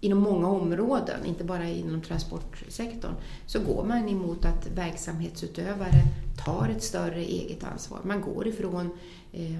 inom 0.00 0.18
många 0.18 0.48
områden, 0.48 1.24
inte 1.24 1.44
bara 1.44 1.68
inom 1.68 2.02
transportsektorn, 2.02 3.14
så 3.46 3.60
går 3.60 3.84
man 3.84 4.08
emot 4.08 4.44
att 4.44 4.66
verksamhetsutövare 4.66 6.02
tar 6.44 6.68
ett 6.68 6.82
större 6.82 7.24
eget 7.24 7.64
ansvar. 7.64 8.00
Man 8.04 8.20
går 8.20 8.46
ifrån 8.48 8.90
eh, 9.34 9.58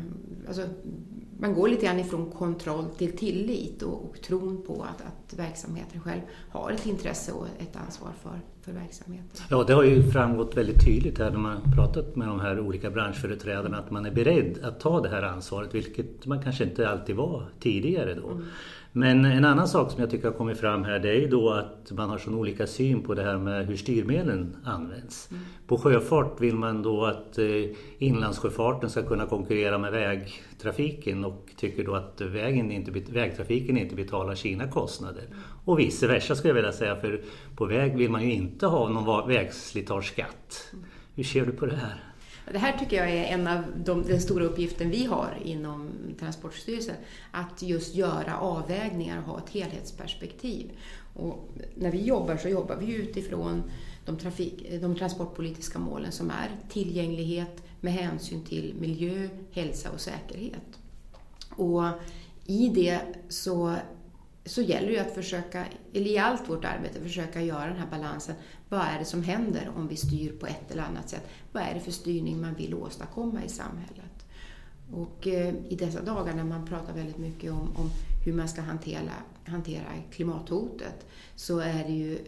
alltså, 0.48 0.62
man 1.38 1.54
går 1.54 1.68
lite 1.68 1.86
grann 1.86 1.98
ifrån 1.98 2.30
kontroll 2.30 2.84
till 2.98 3.16
tillit 3.16 3.82
och, 3.82 4.04
och 4.04 4.20
tron 4.20 4.62
på 4.66 4.82
att, 4.82 5.00
att 5.00 5.38
verksamheten 5.38 6.00
själv 6.00 6.20
har 6.50 6.70
ett 6.70 6.86
intresse 6.86 7.32
och 7.32 7.46
ett 7.58 7.76
ansvar 7.76 8.10
för, 8.22 8.40
för 8.62 8.72
verksamheten. 8.72 9.46
Ja, 9.50 9.64
det 9.64 9.74
har 9.74 9.84
ju 9.84 10.10
framgått 10.10 10.56
väldigt 10.56 10.84
tydligt 10.84 11.18
här 11.18 11.30
när 11.30 11.38
man 11.38 11.72
pratat 11.76 12.16
med 12.16 12.28
de 12.28 12.40
här 12.40 12.60
olika 12.60 12.90
branschföreträdarna 12.90 13.78
att 13.78 13.90
man 13.90 14.06
är 14.06 14.10
beredd 14.10 14.58
att 14.62 14.80
ta 14.80 15.00
det 15.00 15.08
här 15.08 15.22
ansvaret, 15.22 15.74
vilket 15.74 16.26
man 16.26 16.42
kanske 16.42 16.64
inte 16.64 16.88
alltid 16.88 17.16
var 17.16 17.48
tidigare 17.60 18.14
då. 18.14 18.30
Mm. 18.30 18.44
Men 18.96 19.24
en 19.24 19.44
annan 19.44 19.68
sak 19.68 19.90
som 19.90 20.00
jag 20.00 20.10
tycker 20.10 20.28
har 20.28 20.34
kommit 20.34 20.60
fram 20.60 20.84
här 20.84 20.98
det 20.98 21.08
är 21.08 21.20
ju 21.20 21.28
då 21.28 21.50
att 21.50 21.92
man 21.92 22.10
har 22.10 22.18
så 22.18 22.30
olika 22.30 22.66
syn 22.66 23.02
på 23.02 23.14
det 23.14 23.22
här 23.22 23.38
med 23.38 23.66
hur 23.66 23.76
styrmedlen 23.76 24.56
används. 24.64 25.28
Mm. 25.30 25.44
På 25.66 25.78
sjöfart 25.78 26.40
vill 26.40 26.54
man 26.54 26.82
då 26.82 27.04
att 27.04 27.38
eh, 27.38 27.46
inlandssjöfarten 27.98 28.90
ska 28.90 29.02
kunna 29.02 29.26
konkurrera 29.26 29.78
med 29.78 29.92
vägtrafiken 29.92 31.24
och 31.24 31.50
tycker 31.56 31.84
då 31.84 31.94
att 31.94 32.20
vägen 32.20 32.70
inte, 32.70 32.90
vägtrafiken 33.12 33.78
inte 33.78 33.94
betalar 33.94 34.34
sina 34.34 34.68
kostnader. 34.68 35.24
Och 35.64 35.78
vice 35.78 36.06
versa 36.06 36.34
skulle 36.34 36.50
jag 36.50 36.54
vilja 36.54 36.72
säga 36.72 36.96
för 36.96 37.22
på 37.56 37.64
väg 37.64 37.96
vill 37.96 38.10
man 38.10 38.22
ju 38.22 38.32
inte 38.32 38.66
ha 38.66 38.88
någon 38.88 39.28
vägslitageskatt. 39.28 40.70
Mm. 40.72 40.84
Hur 41.14 41.24
ser 41.24 41.46
du 41.46 41.52
på 41.52 41.66
det 41.66 41.76
här? 41.76 42.13
Det 42.52 42.58
här 42.58 42.78
tycker 42.78 42.96
jag 42.96 43.10
är 43.10 43.24
en 43.24 43.46
av 43.46 43.62
de, 43.84 44.02
den 44.02 44.20
stora 44.20 44.44
uppgiften 44.44 44.90
vi 44.90 45.04
har 45.04 45.38
inom 45.44 45.90
Transportstyrelsen. 46.20 46.96
Att 47.30 47.62
just 47.62 47.94
göra 47.94 48.38
avvägningar 48.38 49.18
och 49.18 49.24
ha 49.24 49.38
ett 49.38 49.50
helhetsperspektiv. 49.50 50.70
Och 51.14 51.48
när 51.74 51.90
vi 51.90 52.02
jobbar 52.02 52.36
så 52.36 52.48
jobbar 52.48 52.76
vi 52.76 52.94
utifrån 52.94 53.62
de, 54.04 54.18
trafik, 54.18 54.66
de 54.80 54.96
transportpolitiska 54.96 55.78
målen 55.78 56.12
som 56.12 56.30
är 56.30 56.50
tillgänglighet 56.68 57.62
med 57.80 57.92
hänsyn 57.92 58.44
till 58.44 58.74
miljö, 58.80 59.28
hälsa 59.52 59.90
och 59.90 60.00
säkerhet. 60.00 60.78
Och 61.50 61.84
i 62.46 62.68
det 62.68 63.00
så 63.28 63.74
så 64.46 64.62
gäller 64.62 64.92
det 64.92 64.98
att 64.98 65.14
försöka, 65.14 65.66
eller 65.92 66.06
i 66.06 66.18
allt 66.18 66.48
vårt 66.48 66.64
arbete, 66.64 67.00
försöka 67.00 67.42
göra 67.42 67.66
den 67.66 67.76
här 67.76 67.90
balansen. 67.90 68.34
Vad 68.68 68.80
är 68.80 68.98
det 68.98 69.04
som 69.04 69.22
händer 69.22 69.70
om 69.76 69.88
vi 69.88 69.96
styr 69.96 70.32
på 70.32 70.46
ett 70.46 70.70
eller 70.70 70.82
annat 70.82 71.08
sätt? 71.08 71.28
Vad 71.52 71.62
är 71.62 71.74
det 71.74 71.80
för 71.80 71.90
styrning 71.90 72.40
man 72.40 72.54
vill 72.54 72.74
åstadkomma 72.74 73.44
i 73.44 73.48
samhället? 73.48 74.26
Och 74.92 75.26
eh, 75.26 75.54
i 75.68 75.76
dessa 75.76 76.02
dagar 76.02 76.34
när 76.34 76.44
man 76.44 76.66
pratar 76.66 76.92
väldigt 76.92 77.18
mycket 77.18 77.52
om, 77.52 77.76
om 77.76 77.90
hur 78.24 78.32
man 78.32 78.48
ska 78.48 78.62
hantera, 78.62 79.12
hantera 79.44 79.84
klimathotet 80.12 81.06
så 81.34 81.58
är 81.58 81.84
det 81.84 81.92
ju 81.92 82.18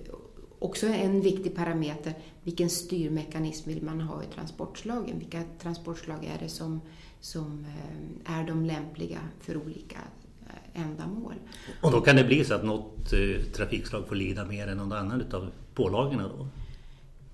också 0.58 0.86
en 0.86 1.20
viktig 1.20 1.54
parameter 1.54 2.14
vilken 2.42 2.70
styrmekanism 2.70 3.68
vill 3.68 3.82
man 3.82 4.00
ha 4.00 4.22
i 4.22 4.26
transportslagen? 4.26 5.18
Vilka 5.18 5.42
transportslag 5.58 6.24
är 6.24 6.38
det 6.38 6.48
som, 6.48 6.80
som 7.20 7.66
eh, 7.66 8.38
är 8.38 8.44
de 8.44 8.64
lämpliga 8.64 9.20
för 9.40 9.56
olika 9.56 9.98
ändamål. 10.74 11.34
Och 11.80 11.90
då 11.90 12.00
kan 12.00 12.16
det 12.16 12.24
bli 12.24 12.44
så 12.44 12.54
att 12.54 12.64
något 12.64 13.12
eh, 13.12 13.42
trafikslag 13.56 14.08
får 14.08 14.16
lida 14.16 14.44
mer 14.44 14.68
än 14.68 14.76
någon 14.76 14.92
annan 14.92 15.20
utav 15.20 15.50
pålagorna 15.74 16.28
då? 16.28 16.48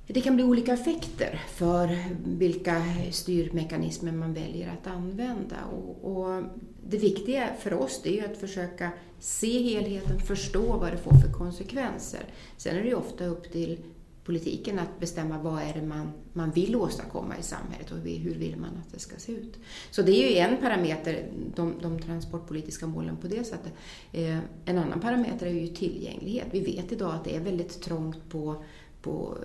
Det 0.07 0.21
kan 0.21 0.35
bli 0.35 0.45
olika 0.45 0.73
effekter 0.73 1.41
för 1.55 1.99
vilka 2.25 2.83
styrmekanismer 3.11 4.13
man 4.13 4.35
väljer 4.35 4.73
att 4.73 4.87
använda. 4.87 5.57
Och, 5.73 6.13
och 6.13 6.43
det 6.87 6.99
viktiga 6.99 7.49
för 7.61 7.75
oss 7.75 8.01
är 8.05 8.31
att 8.31 8.39
försöka 8.39 8.91
se 9.19 9.63
helheten, 9.63 10.21
förstå 10.21 10.77
vad 10.77 10.93
det 10.93 10.99
får 10.99 11.17
för 11.19 11.33
konsekvenser. 11.33 12.21
Sen 12.57 12.77
är 12.77 12.83
det 12.83 12.95
ofta 12.95 13.27
upp 13.27 13.53
till 13.53 13.79
politiken 14.25 14.79
att 14.79 15.01
bestämma 15.01 15.39
vad 15.39 15.63
är 15.63 15.75
det 15.75 15.83
man, 15.83 16.13
man 16.33 16.51
vill 16.51 16.77
åstadkomma 16.77 17.37
i 17.39 17.43
samhället 17.43 17.91
och 17.93 17.99
hur 17.99 18.35
vill 18.35 18.57
man 18.57 18.71
att 18.71 18.93
det 18.93 18.99
ska 18.99 19.17
se 19.17 19.33
ut. 19.33 19.59
Så 19.91 20.03
det 20.03 20.13
är 20.13 20.31
ju 20.31 20.37
en 20.37 20.57
parameter, 20.57 21.31
de, 21.55 21.75
de 21.83 21.99
transportpolitiska 21.99 22.87
målen 22.87 23.17
på 23.17 23.29
det 23.29 23.45
sättet. 23.45 23.73
Eh, 24.13 24.39
en 24.65 24.79
annan 24.79 25.01
parameter 25.01 25.47
är 25.47 25.51
ju 25.51 25.69
tillgänglighet. 25.69 26.47
Vi 26.51 26.61
vet 26.61 26.93
idag 26.93 27.15
att 27.15 27.25
det 27.25 27.37
är 27.37 27.41
väldigt 27.41 27.83
trångt 27.83 28.29
på, 28.29 28.65
på, 29.03 29.39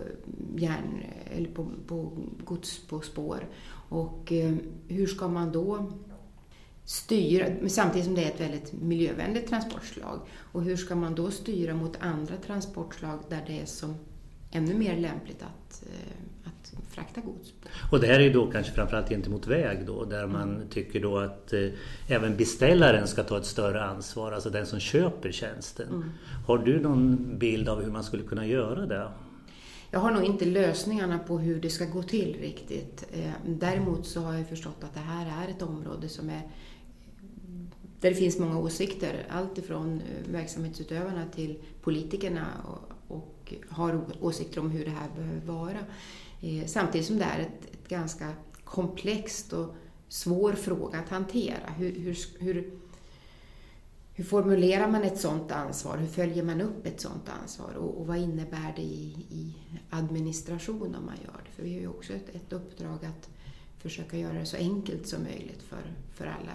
järn, 0.58 1.04
eller 1.36 1.50
på, 1.50 1.68
på 1.88 2.12
gods 2.46 2.88
på 2.88 3.02
spår. 3.02 3.48
Och 3.90 4.32
eh, 4.32 4.56
hur 4.88 5.08
ska 5.08 5.28
man 5.28 5.52
då 5.52 5.92
styra, 6.86 7.70
samtidigt 7.70 8.06
som 8.06 8.16
det 8.16 8.24
är 8.24 8.32
ett 8.32 8.42
väldigt 8.42 8.74
miljövänligt 8.74 9.48
transportslag. 9.48 10.20
Och 10.52 10.64
hur 10.64 10.78
ska 10.78 10.96
man 10.96 11.16
då 11.16 11.32
styra 11.32 11.74
mot 11.74 11.98
andra 12.00 12.38
transportslag 12.38 13.20
där 13.30 13.44
det 13.48 13.62
är 13.62 13.66
som 13.66 13.96
ännu 14.58 14.74
mer 14.74 14.98
lämpligt 14.98 15.44
att, 15.44 15.84
eh, 15.86 16.48
att 16.48 16.74
frakta 16.90 17.22
gods. 17.22 17.54
Och 17.92 18.00
det 18.00 18.08
här 18.08 18.20
är 18.20 18.24
ju 18.24 18.34
då 18.34 18.52
kanske 18.52 18.72
framförallt 18.72 19.10
gentemot 19.10 19.48
väg 19.48 19.86
då 19.86 20.06
där 20.06 20.28
man 20.28 20.56
mm. 20.56 20.68
tycker 20.70 21.02
då 21.02 21.18
att 21.18 21.54
eh, 21.54 21.70
även 22.08 22.38
beställaren 22.38 23.08
ska 23.08 23.24
ta 23.24 23.38
ett 23.38 23.46
större 23.46 23.84
ansvar, 23.84 24.32
alltså 24.32 24.50
den 24.50 24.66
som 24.66 24.80
köper 24.80 25.32
tjänsten. 25.32 25.88
Mm. 25.90 26.12
Har 26.48 26.58
du 26.58 26.80
någon 26.80 27.38
bild 27.38 27.70
av 27.70 27.84
hur 27.84 27.92
man 27.92 28.04
skulle 28.04 28.24
kunna 28.24 28.46
göra 28.46 28.86
det? 28.86 29.08
Jag 29.92 30.00
har 30.00 30.12
nog 30.12 30.24
inte 30.24 30.46
lösningarna 30.46 31.20
på 31.20 31.40
hur 31.40 31.62
det 31.62 31.70
ska 31.70 31.86
gå 31.86 32.04
till 32.04 32.38
riktigt. 32.42 33.08
Eh, 33.14 33.32
däremot 33.46 34.08
så 34.08 34.22
har 34.22 34.34
jag 34.34 34.50
förstått 34.50 34.78
att 34.82 34.94
det 34.94 35.00
här 35.00 35.46
är 35.46 35.52
ett 35.52 35.62
område 35.62 36.10
som 36.10 36.30
är 36.30 36.42
där 38.00 38.10
det 38.10 38.16
finns 38.16 38.40
många 38.40 38.60
åsikter, 38.60 39.26
allt 39.30 39.58
ifrån 39.58 40.02
verksamhetsutövarna 40.32 41.26
till 41.36 41.60
politikerna 41.82 42.48
och 42.68 42.94
har 43.70 44.06
åsikter 44.22 44.62
om 44.62 44.72
hur 44.72 44.86
det 44.86 44.92
här 44.92 45.10
behöver 45.16 45.42
vara. 45.42 45.80
Eh, 46.42 46.66
samtidigt 46.66 47.08
som 47.08 47.18
det 47.18 47.25
är 47.25 47.39
ett, 47.39 47.74
ett 47.74 47.88
ganska 47.88 48.34
komplext 48.63 49.54
och 49.54 49.75
svår 50.08 50.54
fråga 50.54 51.00
att 51.00 51.10
hantera. 51.10 51.70
Hur, 51.77 51.92
hur, 52.00 52.18
hur, 52.39 52.72
hur, 54.13 54.24
formulerar 54.24 54.88
man 54.92 55.04
ett 55.04 55.20
sådant 55.20 55.51
ansvar? 55.51 55.98
Hur 55.98 56.08
följer 56.08 56.44
man 56.44 56.62
upp 56.62 56.86
ett 56.86 57.01
sådant 57.01 57.30
ansvar? 57.42 57.74
Och, 57.74 58.01
och 58.01 58.08
vad 58.08 58.18
innebär 58.18 58.74
det 58.75 58.82
i, 58.82 59.16
i, 59.30 59.54
administration 59.89 60.96
om 60.96 61.06
man 61.06 61.16
gör 61.24 61.42
det? 61.46 61.51
För 61.51 61.63
vi 61.63 61.74
har 61.74 61.82
ju 61.82 61.88
också 61.88 62.13
ett, 62.13 62.36
ett 62.36 62.54
uppdrag 62.54 63.06
att 63.06 63.30
försöka 63.80 64.18
göra 64.18 64.34
det 64.34 64.46
så 64.46 64.58
enkelt 64.58 65.08
som 65.08 65.24
möjligt 65.24 65.63
för, 65.63 65.94
för 66.13 66.25
alla 66.25 66.51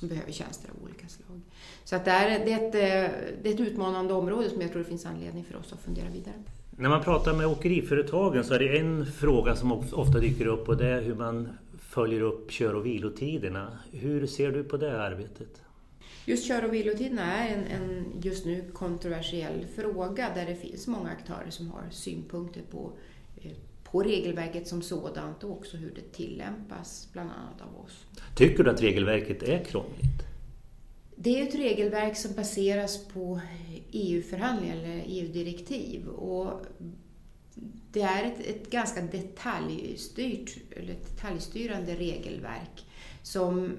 som 0.00 0.08
behöver 0.08 0.32
tjänster 0.32 0.70
av 0.70 0.84
olika 0.84 1.08
slag. 1.08 1.40
Så 1.84 1.96
att 1.96 2.04
det, 2.04 2.10
är, 2.10 2.44
det, 2.44 2.52
är 2.52 2.68
ett, 2.68 2.74
eh, 2.74 3.18
det 3.42 3.48
är 3.48 3.54
ett 3.54 3.60
utmanande 3.60 4.14
område 4.14 4.50
som 4.50 4.60
jag 4.60 4.70
tror 4.70 4.82
det 4.82 4.88
finns 4.88 5.06
anledning 5.06 5.44
för 5.44 5.58
oss 5.58 5.72
att 5.72 5.80
fundera 5.80 6.08
vidare 6.08 6.34
på. 6.46 6.82
När 6.82 6.88
man 6.88 7.02
pratar 7.04 7.34
med 7.34 7.46
åkeriföretagen 7.46 8.44
så 8.44 8.54
är 8.54 8.58
det 8.58 8.78
en 8.78 9.06
fråga 9.06 9.56
som 9.56 9.72
ofta 9.72 10.18
dyker 10.18 10.46
upp 10.46 10.68
och 10.68 10.76
det 10.76 10.86
är 10.86 11.02
hur 11.02 11.14
man 11.14 11.48
följer 11.78 12.20
upp 12.20 12.50
kör 12.50 12.74
och 12.74 12.86
vilotiderna. 12.86 13.78
Hur 13.92 14.26
ser 14.26 14.50
du 14.50 14.64
på 14.64 14.76
det 14.76 15.02
arbetet? 15.02 15.62
Just 16.24 16.48
kör 16.48 16.64
och 16.64 16.74
vilotiderna 16.74 17.22
är 17.22 17.54
en, 17.54 17.64
en, 17.64 18.06
just 18.22 18.46
nu 18.46 18.64
kontroversiell 18.72 19.66
fråga 19.76 20.30
där 20.34 20.46
det 20.46 20.54
finns 20.54 20.86
många 20.86 21.10
aktörer 21.10 21.50
som 21.50 21.70
har 21.70 21.82
synpunkter 21.90 22.62
på 22.70 22.92
eh, 23.42 23.52
på 23.90 24.02
regelverket 24.02 24.68
som 24.68 24.82
sådant 24.82 25.44
och 25.44 25.50
också 25.50 25.76
hur 25.76 25.94
det 25.94 26.12
tillämpas 26.12 27.08
bland 27.12 27.30
annat 27.30 27.60
av 27.60 27.84
oss. 27.84 28.06
Tycker 28.36 28.64
du 28.64 28.70
att 28.70 28.82
regelverket 28.82 29.42
är 29.42 29.64
krångligt? 29.64 30.22
Det 31.16 31.40
är 31.40 31.48
ett 31.48 31.54
regelverk 31.54 32.16
som 32.16 32.34
baseras 32.34 33.04
på 33.04 33.40
EU-förhandlingar 33.92 34.76
eller 34.76 35.02
EU-direktiv 35.06 36.08
och 36.08 36.66
det 37.92 38.02
är 38.02 38.24
ett, 38.24 38.46
ett 38.46 38.70
ganska 38.70 39.02
detaljstyrt, 39.02 40.56
eller 40.70 40.94
detaljstyrande 40.94 41.94
regelverk 41.94 42.86
som 43.22 43.76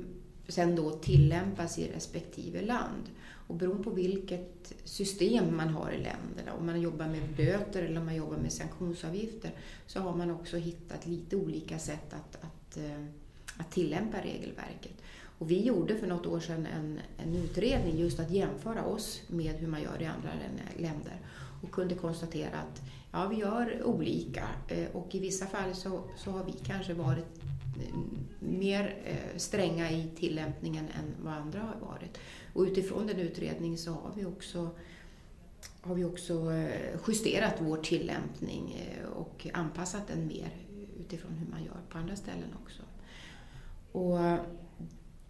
sen 0.48 0.76
då 0.76 0.92
tillämpas 0.92 1.80
i 1.80 1.92
respektive 1.96 2.62
land. 2.62 3.10
Och 3.52 3.58
beroende 3.58 3.84
på 3.84 3.90
vilket 3.90 4.74
system 4.84 5.58
man 5.58 5.70
har 5.70 5.92
i 5.92 5.98
länderna, 5.98 6.54
om 6.60 6.66
man 6.66 6.82
jobbar 6.82 7.08
med 7.08 7.22
böter 7.38 7.84
eller 7.84 8.00
om 8.00 8.06
man 8.06 8.16
jobbar 8.16 8.38
med 8.38 8.54
sanktionsavgifter, 8.54 9.52
så 9.88 10.00
har 10.00 10.16
man 10.16 10.32
också 10.32 10.58
hittat 10.58 11.06
lite 11.06 11.36
olika 11.36 11.80
sätt 11.80 12.14
att, 12.14 12.36
att, 12.44 12.78
eh, 12.78 13.06
att 13.58 13.72
tillämpa 13.72 14.18
regelverket. 14.22 14.92
Och 15.40 15.52
vi 15.52 15.62
gjorde 15.62 15.96
för 15.96 16.08
något 16.08 16.26
år 16.26 16.40
sedan 16.40 16.68
en, 16.76 17.00
en 17.18 17.36
utredning 17.36 17.98
just 17.98 18.20
att 18.20 18.32
jämföra 18.32 18.86
oss 18.86 19.22
med 19.28 19.56
hur 19.56 19.68
man 19.68 19.82
gör 19.82 20.02
i 20.02 20.06
andra 20.06 20.30
länder 20.78 21.20
och 21.64 21.72
kunde 21.72 21.96
konstatera 21.96 22.58
att 22.58 22.82
ja, 23.12 23.28
vi 23.28 23.36
gör 23.36 23.84
olika 23.84 24.48
eh, 24.68 24.88
och 24.94 25.16
i 25.16 25.20
vissa 25.20 25.46
fall 25.46 25.76
så, 25.76 26.04
så 26.18 26.32
har 26.32 26.44
vi 26.44 26.52
kanske 26.52 26.94
varit 26.94 27.40
eh, 27.80 27.96
mer 28.40 28.96
stränga 29.38 29.92
i 29.92 30.10
tillämpningen 30.18 30.86
än 30.86 31.16
vad 31.24 31.34
andra 31.34 31.60
har 31.60 31.88
varit. 31.88 32.18
Och 32.54 32.64
utifrån 32.64 33.08
den 33.08 33.20
utredningen 33.20 33.78
så 33.78 33.92
har 33.92 34.12
vi 34.16 34.26
också 34.26 34.70
har 35.82 35.96
vi 35.96 36.06
också 36.06 36.52
eh, 36.52 37.00
justerat 37.08 37.56
vår 37.60 37.78
tillämpning 37.78 38.74
eh, 38.74 39.10
och 39.10 39.48
anpassat 39.54 40.08
den 40.08 40.28
mer 40.28 40.50
utifrån 41.00 41.32
hur 41.32 41.48
man 41.48 41.64
gör 41.64 41.82
på 41.90 41.98
andra 41.98 42.16
ställen 42.16 42.56
också. 42.64 42.82
Och 43.92 44.20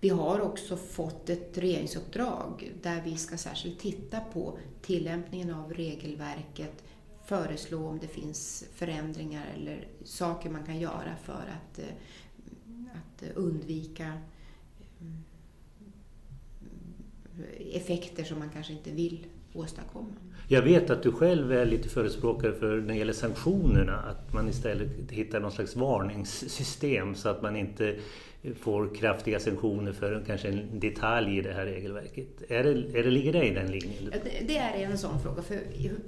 Vi 0.02 0.10
har 0.10 0.40
också 0.42 0.78
fått 0.78 1.30
ett 1.30 1.58
regeringsuppdrag 1.58 2.72
där 2.82 3.02
vi 3.02 3.18
ska 3.18 3.38
särskilt 3.38 3.80
titta 3.80 4.20
på 4.20 4.58
tillämpningen 4.82 5.54
av 5.54 5.74
regelverket, 5.74 6.84
föreslå 7.26 7.88
om 7.88 8.00
det 8.00 8.08
finns 8.08 8.66
förändringar 8.74 9.46
eller 9.56 9.88
saker 10.04 10.50
man 10.50 10.66
kan 10.66 10.80
göra 10.80 11.16
för 11.24 11.34
att, 11.34 11.80
eh, 11.80 11.86
att 12.94 13.38
undvika 13.38 14.06
mm, 15.02 15.24
effekter 17.74 18.24
som 18.24 18.40
man 18.40 18.50
kanske 18.54 18.74
inte 18.74 18.92
vill 18.92 19.26
åstadkomma. 19.54 20.14
Jag 20.48 20.62
vet 20.62 20.90
att 20.90 21.04
du 21.04 21.12
själv 21.12 21.52
är 21.52 21.66
lite 21.66 21.90
förespråkare 21.90 22.54
för 22.54 22.78
när 22.78 22.88
det 22.88 22.96
gäller 22.96 23.14
sanktionerna 23.14 23.98
att 23.98 24.34
man 24.34 24.50
istället 24.50 24.90
hittar 25.12 25.40
någon 25.40 25.52
slags 25.52 25.76
varningssystem 25.76 27.16
så 27.16 27.30
att 27.30 27.42
man 27.42 27.56
inte 27.56 27.96
får 28.60 28.96
kraftiga 28.96 29.40
sanktioner 29.40 29.94
för 29.94 30.24
kanske 30.28 30.48
en 30.48 30.80
detalj 30.80 31.38
i 31.38 31.42
det 31.42 31.54
här 31.54 31.66
regelverket. 31.66 32.28
Är 32.48 32.64
det, 32.64 33.00
är 33.00 33.04
det, 33.04 33.12
ligger 33.12 33.34
det 33.34 33.48
i 33.48 33.54
den 33.54 33.72
linjen? 33.72 34.14
Det 34.48 34.58
är 34.58 34.86
en 34.86 34.98
sån 34.98 35.22
fråga. 35.22 35.42
För, 35.42 35.60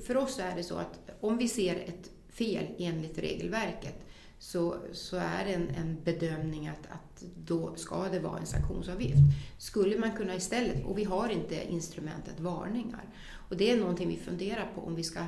för 0.06 0.18
oss 0.18 0.40
är 0.40 0.56
det 0.56 0.64
så 0.64 0.76
att 0.76 1.00
om 1.20 1.38
vi 1.38 1.48
ser 1.48 1.76
ett 1.76 2.12
fel 2.30 2.66
enligt 2.78 3.18
regelverket 3.18 3.96
så, 4.44 4.76
så 4.92 5.18
är 5.18 5.46
det 5.46 5.54
en, 5.54 5.70
en 5.70 5.98
bedömning 6.04 6.68
att, 6.68 6.88
att 6.90 7.24
då 7.46 7.76
ska 7.76 8.10
det 8.10 8.20
vara 8.20 8.40
en 8.40 8.46
sanktionsavgift. 8.46 9.20
Skulle 9.58 10.00
man 10.00 10.16
kunna 10.16 10.36
istället, 10.36 10.86
och 10.86 10.98
vi 10.98 11.04
har 11.04 11.30
inte 11.30 11.72
instrumentet 11.72 12.40
varningar, 12.40 13.04
och 13.50 13.58
det 13.58 13.72
är 13.72 13.78
någonting 13.78 14.08
vi 14.08 14.18
funderar 14.18 14.72
på 14.76 14.82
om 14.82 14.96
vi 14.96 15.04
ska 15.04 15.26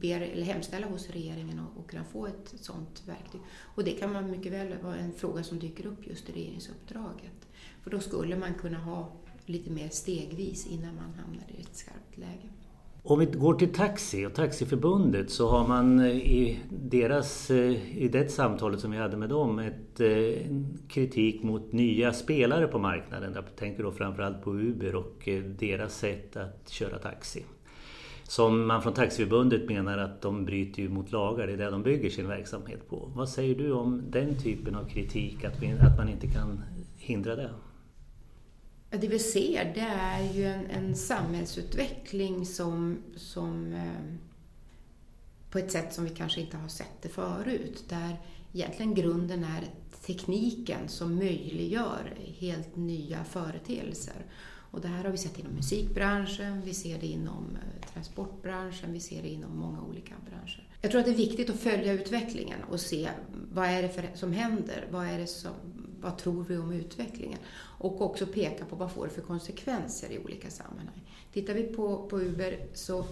be, 0.00 0.08
eller 0.08 0.42
hemställa 0.42 0.86
hos 0.86 1.10
regeringen 1.10 1.58
och, 1.60 1.80
och 1.80 1.90
kunna 1.90 2.04
få 2.04 2.26
ett 2.26 2.54
sådant 2.60 3.02
verktyg. 3.06 3.40
Och 3.74 3.84
det 3.84 3.90
kan 3.90 4.12
man 4.12 4.30
mycket 4.30 4.52
väl 4.52 4.78
vara 4.82 4.96
en 4.96 5.12
fråga 5.12 5.42
som 5.42 5.58
dyker 5.58 5.86
upp 5.86 6.06
just 6.06 6.28
i 6.28 6.32
regeringsuppdraget. 6.32 7.48
För 7.82 7.90
då 7.90 8.00
skulle 8.00 8.36
man 8.36 8.54
kunna 8.54 8.78
ha 8.78 9.12
lite 9.46 9.70
mer 9.70 9.88
stegvis 9.88 10.66
innan 10.66 10.94
man 10.94 11.14
hamnar 11.14 11.44
i 11.58 11.60
ett 11.60 11.76
skarpt 11.76 12.18
läge. 12.18 12.48
Om 13.10 13.18
vi 13.18 13.26
går 13.26 13.54
till 13.54 13.72
Taxi 13.72 14.26
och 14.26 14.34
Taxiförbundet 14.34 15.30
så 15.30 15.48
har 15.48 15.68
man 15.68 16.00
eh, 16.00 16.16
i, 16.16 16.60
deras, 16.70 17.50
eh, 17.50 17.98
i 17.98 18.08
det 18.08 18.28
samtalet 18.28 18.80
som 18.80 18.90
vi 18.90 18.98
hade 18.98 19.16
med 19.16 19.28
dem 19.28 19.58
ett 19.58 20.00
eh, 20.00 20.46
kritik 20.88 21.42
mot 21.42 21.72
nya 21.72 22.12
spelare 22.12 22.66
på 22.66 22.78
marknaden. 22.78 23.32
Jag 23.34 23.56
tänker 23.56 23.82
då 23.82 23.92
framförallt 23.92 24.42
på 24.42 24.54
Uber 24.54 24.94
och 24.94 25.28
deras 25.58 25.98
sätt 25.98 26.36
att 26.36 26.68
köra 26.68 26.98
taxi. 26.98 27.44
Som 28.22 28.66
man 28.66 28.82
från 28.82 28.92
Taxiförbundet 28.92 29.68
menar 29.68 29.98
att 29.98 30.22
de 30.22 30.44
bryter 30.44 30.82
ju 30.82 30.88
mot 30.88 31.12
lagar, 31.12 31.46
det 31.46 31.52
är 31.52 31.56
det 31.56 31.70
de 31.70 31.82
bygger 31.82 32.10
sin 32.10 32.28
verksamhet 32.28 32.88
på. 32.88 33.10
Vad 33.14 33.28
säger 33.28 33.54
du 33.54 33.72
om 33.72 34.02
den 34.10 34.34
typen 34.34 34.74
av 34.74 34.88
kritik, 34.88 35.44
att, 35.44 35.62
vi, 35.62 35.72
att 35.72 35.96
man 35.96 36.08
inte 36.08 36.26
kan 36.26 36.62
hindra 36.96 37.36
det? 37.36 37.50
Det 38.90 39.08
vi 39.08 39.18
ser 39.18 39.74
det 39.74 39.80
är 39.80 40.32
ju 40.32 40.44
en, 40.44 40.66
en 40.66 40.94
samhällsutveckling 40.96 42.46
som, 42.46 42.98
som 43.16 43.72
eh, 43.72 44.14
på 45.50 45.58
ett 45.58 45.72
sätt 45.72 45.94
som 45.94 46.04
vi 46.04 46.10
kanske 46.10 46.40
inte 46.40 46.56
har 46.56 46.68
sett 46.68 47.02
det 47.02 47.08
förut. 47.08 47.84
Där 47.88 48.16
egentligen 48.52 48.94
grunden 48.94 49.44
är 49.44 49.64
tekniken 50.06 50.88
som 50.88 51.16
möjliggör 51.16 52.18
helt 52.38 52.76
nya 52.76 53.24
företeelser. 53.24 54.26
Och 54.70 54.80
det 54.80 54.88
här 54.88 55.04
har 55.04 55.10
vi 55.10 55.18
sett 55.18 55.38
inom 55.38 55.52
musikbranschen, 55.52 56.62
vi 56.64 56.74
ser 56.74 57.00
det 57.00 57.06
inom 57.06 57.56
eh, 57.56 57.92
transportbranschen, 57.92 58.92
vi 58.92 59.00
ser 59.00 59.22
det 59.22 59.28
inom 59.28 59.58
många 59.58 59.82
olika 59.82 60.14
branscher. 60.30 60.68
Jag 60.80 60.90
tror 60.90 61.00
att 61.00 61.06
det 61.06 61.12
är 61.12 61.16
viktigt 61.16 61.50
att 61.50 61.60
följa 61.60 61.92
utvecklingen 61.92 62.62
och 62.70 62.80
se 62.80 63.08
vad 63.52 63.68
är 63.68 63.82
det 63.82 63.88
för, 63.88 64.10
som 64.14 64.32
händer, 64.32 64.88
vad, 64.90 65.06
är 65.06 65.18
det 65.18 65.26
som, 65.26 65.52
vad 66.00 66.18
tror 66.18 66.44
vi 66.44 66.56
om 66.56 66.72
utvecklingen? 66.72 67.38
Och 67.78 68.00
också 68.00 68.26
peka 68.26 68.64
på 68.64 68.76
vad 68.76 68.92
får 68.92 69.04
det 69.04 69.12
för 69.12 69.22
konsekvenser 69.22 70.10
i 70.10 70.18
olika 70.18 70.50
sammanhang. 70.50 71.02
Tittar 71.32 71.54
vi 71.54 71.62
på, 71.62 72.08
på 72.08 72.20
Uber 72.20 72.58
så 72.74 73.04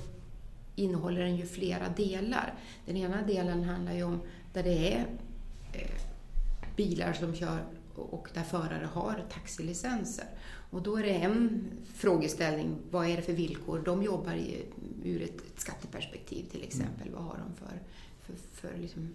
innehåller 0.76 1.20
den 1.20 1.36
ju 1.36 1.46
flera 1.46 1.88
delar. 1.88 2.54
Den 2.86 2.96
ena 2.96 3.22
delen 3.22 3.62
handlar 3.62 3.92
ju 3.92 4.02
om 4.02 4.20
där 4.52 4.62
det 4.62 4.92
är 4.92 5.06
eh, 5.72 6.00
bilar 6.76 7.12
som 7.12 7.34
kör 7.34 7.64
och 7.94 8.28
där 8.34 8.42
förare 8.42 8.88
har 8.92 9.24
taxilicenser. 9.30 10.26
Och 10.70 10.82
då 10.82 10.96
är 10.96 11.02
det 11.02 11.12
en 11.12 11.70
frågeställning, 11.94 12.76
vad 12.90 13.06
är 13.06 13.16
det 13.16 13.22
för 13.22 13.32
villkor? 13.32 13.82
De 13.84 14.02
jobbar 14.02 14.34
i, 14.34 14.64
ur 15.04 15.22
ett 15.22 15.42
skatteperspektiv 15.56 16.44
till 16.44 16.62
exempel. 16.62 17.08
Mm. 17.08 17.14
Vad 17.14 17.24
har 17.24 17.38
de 17.38 17.54
för, 17.54 17.82
för, 18.26 18.34
för 18.68 18.78
liksom 18.78 19.08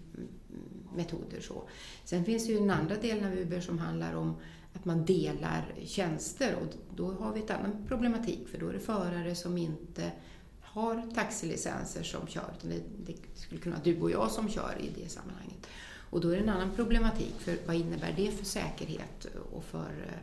metoder? 0.96 1.40
Så. 1.40 1.62
Sen 2.04 2.24
finns 2.24 2.46
det 2.46 2.52
ju 2.52 2.58
den 2.58 2.70
andra 2.70 2.96
delen 2.96 3.32
av 3.32 3.38
Uber 3.38 3.60
som 3.60 3.78
handlar 3.78 4.14
om 4.14 4.36
att 4.72 4.84
man 4.84 5.04
delar 5.04 5.74
tjänster 5.84 6.54
och 6.54 6.96
då 6.96 7.12
har 7.12 7.32
vi 7.32 7.40
ett 7.40 7.50
annan 7.50 7.84
problematik 7.88 8.48
för 8.48 8.58
då 8.58 8.68
är 8.68 8.72
det 8.72 8.80
förare 8.80 9.34
som 9.34 9.58
inte 9.58 10.12
har 10.60 11.14
taxilicenser 11.14 12.02
som 12.02 12.26
kör. 12.26 12.54
Det, 12.62 12.82
det 13.06 13.14
skulle 13.34 13.60
kunna 13.60 13.76
vara 13.76 13.84
du 13.84 14.00
och 14.00 14.10
jag 14.10 14.30
som 14.30 14.48
kör 14.48 14.76
i 14.80 15.02
det 15.02 15.08
sammanhanget. 15.08 15.66
Och 16.10 16.20
då 16.20 16.28
är 16.28 16.36
det 16.36 16.42
en 16.42 16.48
annan 16.48 16.74
problematik 16.76 17.34
för 17.38 17.56
vad 17.66 17.76
innebär 17.76 18.14
det 18.16 18.30
för 18.30 18.44
säkerhet 18.44 19.26
och 19.52 19.64
för 19.64 20.22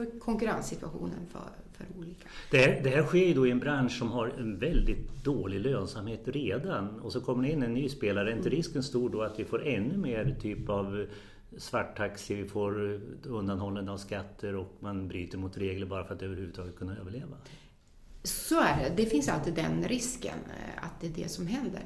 för 0.00 0.18
konkurrenssituationen 0.18 1.26
för, 1.32 1.50
för 1.86 1.98
olika. 1.98 2.28
Det 2.50 2.58
här, 2.58 2.80
det 2.84 2.90
här 2.90 3.02
sker 3.02 3.26
ju 3.26 3.34
då 3.34 3.46
i 3.46 3.50
en 3.50 3.58
bransch 3.58 3.98
som 3.98 4.10
har 4.10 4.28
en 4.28 4.58
väldigt 4.58 5.24
dålig 5.24 5.60
lönsamhet 5.60 6.20
redan 6.24 7.00
och 7.00 7.12
så 7.12 7.20
kommer 7.20 7.42
det 7.42 7.52
in 7.52 7.62
en 7.62 7.74
ny 7.74 7.88
spelare. 7.88 8.28
Är 8.30 8.36
inte 8.36 8.48
mm. 8.48 8.56
risken 8.56 8.82
stor 8.82 9.10
då 9.10 9.22
att 9.22 9.38
vi 9.40 9.44
får 9.44 9.66
ännu 9.66 9.96
mer 9.96 10.36
typ 10.40 10.68
av 10.68 11.06
svarttaxi, 11.58 12.34
vi 12.34 12.48
får 12.48 13.00
undanhållande 13.24 13.92
av 13.92 13.96
skatter 13.96 14.56
och 14.56 14.76
man 14.80 15.08
bryter 15.08 15.38
mot 15.38 15.58
regler 15.58 15.86
bara 15.86 16.04
för 16.04 16.14
att 16.14 16.22
överhuvudtaget 16.22 16.76
kunna 16.76 16.96
överleva? 16.96 17.36
Så 18.22 18.60
är 18.60 18.78
det. 18.78 19.02
Det 19.02 19.06
finns 19.06 19.28
alltid 19.28 19.54
den 19.54 19.84
risken 19.84 20.38
eh, 20.48 20.84
att 20.84 21.00
det 21.00 21.06
är 21.06 21.22
det 21.22 21.28
som 21.28 21.46
händer. 21.46 21.82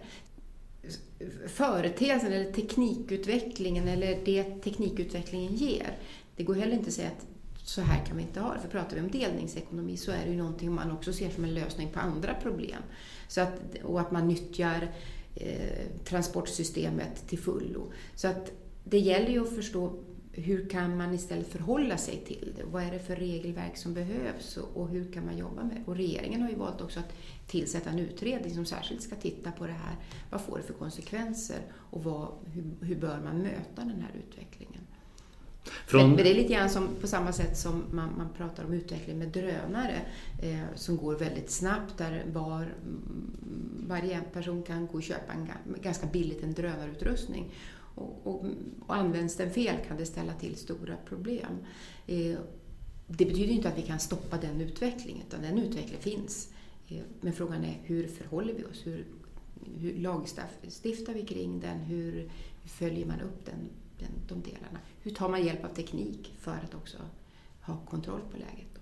Företeelsen 1.47 2.33
eller 2.33 2.53
teknikutvecklingen 2.53 3.89
eller 3.89 4.25
det 4.25 4.45
teknikutvecklingen 4.45 5.55
ger, 5.55 5.99
det 6.37 6.43
går 6.45 6.55
heller 6.55 6.73
inte 6.73 6.87
att 6.87 6.93
säga 6.93 7.09
att 7.09 7.27
så 7.65 7.81
här 7.81 8.05
kan 8.05 8.17
vi 8.17 8.23
inte 8.23 8.41
ha 8.41 8.55
det. 8.55 8.61
För 8.61 8.69
pratar 8.69 8.97
vi 8.97 9.03
om 9.03 9.11
delningsekonomi 9.11 9.97
så 9.97 10.11
är 10.11 10.25
det 10.25 10.31
ju 10.31 10.37
någonting 10.37 10.73
man 10.73 10.91
också 10.91 11.13
ser 11.13 11.31
som 11.31 11.45
en 11.45 11.55
lösning 11.55 11.89
på 11.93 12.01
andra 12.01 12.35
problem. 12.35 12.83
Så 13.29 13.41
att, 13.41 13.61
och 13.83 14.01
att 14.01 14.11
man 14.11 14.29
nyttjar 14.29 14.93
eh, 15.35 15.87
transportsystemet 16.05 17.29
till 17.29 17.39
fullo. 17.39 17.93
Så 18.15 18.29
att 18.29 18.53
det 18.85 18.99
gäller 18.99 19.31
ju 19.31 19.43
att 19.43 19.55
förstå 19.55 19.99
hur 20.33 20.69
kan 20.69 20.97
man 20.97 21.15
istället 21.15 21.49
förhålla 21.49 21.97
sig 21.97 22.23
till 22.27 22.53
det? 22.57 22.65
Vad 22.65 22.83
är 22.83 22.91
det 22.91 22.99
för 22.99 23.17
regelverk 23.17 23.77
som 23.77 23.95
behövs 23.95 24.57
och 24.57 24.89
hur 24.89 25.13
kan 25.13 25.27
man 25.27 25.39
jobba 25.39 25.63
med 25.63 25.77
det? 25.77 25.91
Och 25.91 25.97
regeringen 25.97 26.43
har 26.43 26.51
ju 26.51 26.57
valt 26.57 26.81
också 26.81 27.01
att 27.01 27.13
tillsätta 27.47 27.91
en 27.91 27.99
utredning 27.99 28.55
som 28.55 28.65
särskilt 28.65 29.03
ska 29.03 29.17
titta 29.17 29.53
på 29.53 29.67
det 29.67 29.73
här. 29.73 29.97
Vad 30.31 30.41
får 30.41 30.57
det 30.57 30.63
för 30.63 30.75
konsekvenser 30.75 31.61
och 31.75 32.05
vad, 32.05 32.29
hur, 32.53 32.65
hur 32.81 32.97
bör 32.97 33.21
man 33.25 33.39
möta 33.39 33.81
den 33.81 34.01
här 34.01 34.13
utvecklingen? 34.29 34.84
Från... 35.87 36.09
Men, 36.09 36.17
det 36.17 36.31
är 36.31 36.35
lite 36.35 36.53
grann 36.53 36.71
som, 36.71 36.89
på 37.01 37.07
samma 37.07 37.33
sätt 37.33 37.57
som 37.57 37.85
man, 37.91 38.09
man 38.17 38.29
pratar 38.37 38.65
om 38.65 38.73
utveckling 38.73 39.19
med 39.19 39.29
drönare 39.29 40.01
eh, 40.43 40.75
som 40.75 40.97
går 40.97 41.15
väldigt 41.15 41.51
snabbt 41.51 41.99
där 41.99 42.25
var, 42.33 42.63
mm, 42.63 43.85
varje 43.89 44.21
person 44.21 44.63
kan 44.63 44.87
gå 44.87 44.95
och 44.95 45.03
köpa 45.03 45.33
en, 45.33 45.49
ganska 45.83 46.07
billigt 46.07 46.43
en 46.43 46.55
drönarutrustning. 46.55 47.51
Och, 47.95 48.27
och, 48.27 48.45
och 48.87 48.97
används 48.97 49.37
den 49.37 49.51
fel 49.51 49.77
kan 49.89 49.97
det 49.97 50.07
ställa 50.07 50.33
till 50.33 50.57
stora 50.57 50.97
problem. 51.09 51.59
Eh, 52.07 52.39
det 53.07 53.25
betyder 53.25 53.53
inte 53.53 53.69
att 53.69 53.79
vi 53.79 53.83
kan 53.83 53.99
stoppa 53.99 54.37
den 54.37 54.61
utvecklingen, 54.61 55.27
utan 55.29 55.43
den 55.43 55.59
utvecklingen 55.59 56.03
finns. 56.03 56.49
Eh, 56.89 57.03
men 57.21 57.33
frågan 57.33 57.65
är 57.65 57.81
hur 57.83 58.07
förhåller 58.07 58.55
vi 58.55 58.65
oss? 58.65 58.87
Hur, 58.87 59.07
hur 59.79 59.99
lagstiftar 59.99 61.15
vi 61.15 61.23
kring 61.23 61.61
den? 61.61 61.79
Hur, 61.79 62.13
hur 62.63 62.69
följer 62.69 63.07
man 63.07 63.21
upp 63.21 63.45
den 63.47 63.71
den, 64.05 64.41
de 64.43 64.51
delarna. 64.51 64.79
Hur 65.03 65.11
tar 65.11 65.29
man 65.29 65.45
hjälp 65.45 65.65
av 65.65 65.69
teknik 65.69 66.35
för 66.41 66.51
att 66.51 66.75
också 66.75 66.97
ha 67.61 67.77
kontroll 67.91 68.21
på 68.33 68.39
läget? 68.39 68.75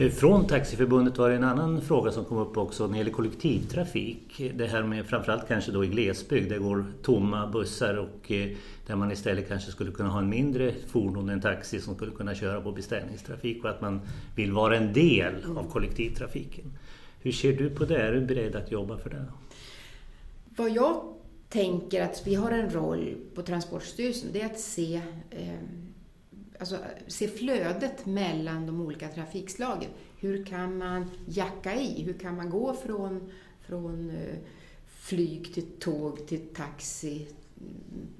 Eh, 0.00 0.10
från 0.10 0.46
Taxiförbundet 0.46 1.18
var 1.18 1.28
det 1.30 1.36
en 1.36 1.44
annan 1.44 1.80
fråga 1.80 2.10
som 2.10 2.24
kom 2.24 2.38
upp 2.38 2.56
också 2.56 2.86
när 2.86 2.92
det 2.92 2.98
gäller 2.98 3.10
kollektivtrafik. 3.10 4.52
Det 4.54 4.66
här 4.66 4.82
med 4.82 5.06
framförallt 5.06 5.48
kanske 5.48 5.72
då 5.72 5.84
i 5.84 5.88
glesbygd, 5.88 6.50
där 6.50 6.58
går 6.58 6.84
tomma 7.02 7.46
bussar 7.46 7.94
och 7.94 8.32
eh, 8.32 8.48
där 8.86 8.96
man 8.96 9.12
istället 9.12 9.48
kanske 9.48 9.70
skulle 9.70 9.90
kunna 9.90 10.08
ha 10.08 10.18
en 10.18 10.28
mindre 10.28 10.74
fordon, 10.86 11.28
en 11.28 11.40
taxi 11.40 11.80
som 11.80 11.94
skulle 11.94 12.12
kunna 12.12 12.34
köra 12.34 12.60
på 12.60 12.72
beställningstrafik 12.72 13.64
och 13.64 13.70
att 13.70 13.80
man 13.80 14.00
vill 14.36 14.52
vara 14.52 14.76
en 14.76 14.92
del 14.92 15.34
av 15.56 15.70
kollektivtrafiken. 15.70 16.72
Hur 17.20 17.32
ser 17.32 17.52
du 17.52 17.70
på 17.70 17.84
det? 17.84 18.02
Är 18.02 18.12
du 18.12 18.20
beredd 18.20 18.56
att 18.56 18.72
jobba 18.72 18.98
för 18.98 19.10
det? 19.10 19.24
Vad 20.56 20.70
jag 20.70 21.02
tänker 21.48 22.02
att 22.02 22.26
vi 22.26 22.34
har 22.34 22.50
en 22.50 22.70
roll 22.70 23.16
på 23.34 23.42
Transportstyrelsen, 23.42 24.30
det 24.32 24.40
är 24.40 24.46
att 24.46 24.60
se, 24.60 25.02
eh, 25.30 25.58
alltså, 26.58 26.78
se 27.06 27.28
flödet 27.28 28.06
mellan 28.06 28.66
de 28.66 28.80
olika 28.80 29.08
trafikslagen. 29.08 29.90
Hur 30.18 30.44
kan 30.44 30.78
man 30.78 31.10
jacka 31.26 31.80
i? 31.80 32.02
Hur 32.02 32.18
kan 32.18 32.36
man 32.36 32.50
gå 32.50 32.74
från, 32.74 33.32
från 33.60 34.10
eh, 34.10 34.36
flyg 34.86 35.54
till 35.54 35.66
tåg 35.78 36.26
till 36.26 36.48
taxi 36.54 37.26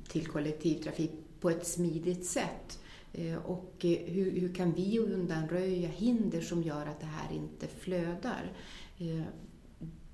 till 0.09 0.27
kollektivtrafik 0.27 1.11
på 1.41 1.51
ett 1.51 1.67
smidigt 1.67 2.25
sätt? 2.25 2.79
Eh, 3.12 3.37
och 3.37 3.75
eh, 3.81 3.99
hur, 4.05 4.41
hur 4.41 4.55
kan 4.55 4.73
vi 4.73 4.99
undanröja 4.99 5.88
hinder 5.88 6.41
som 6.41 6.62
gör 6.62 6.87
att 6.87 7.01
det 7.01 7.07
här 7.07 7.35
inte 7.35 7.67
flödar? 7.67 8.53
Eh, 8.99 9.23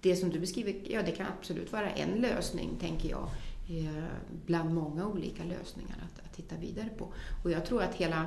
det 0.05 0.17
som 0.17 0.31
du 0.31 0.39
beskriver, 0.39 0.75
ja 0.85 1.03
det 1.03 1.13
kan 1.13 1.27
absolut 1.39 1.73
vara 1.73 1.91
en 1.91 2.21
lösning, 2.21 2.71
tänker 2.81 3.09
jag, 3.11 3.29
eh, 3.69 4.05
bland 4.47 4.75
många 4.75 5.07
olika 5.07 5.45
lösningar 5.45 5.97
att, 6.05 6.27
att 6.27 6.37
titta 6.37 6.57
vidare 6.57 6.89
på. 6.99 7.13
Och 7.45 7.51
jag 7.51 7.67
tror 7.67 7.83
att 7.83 7.95
hela 7.95 8.27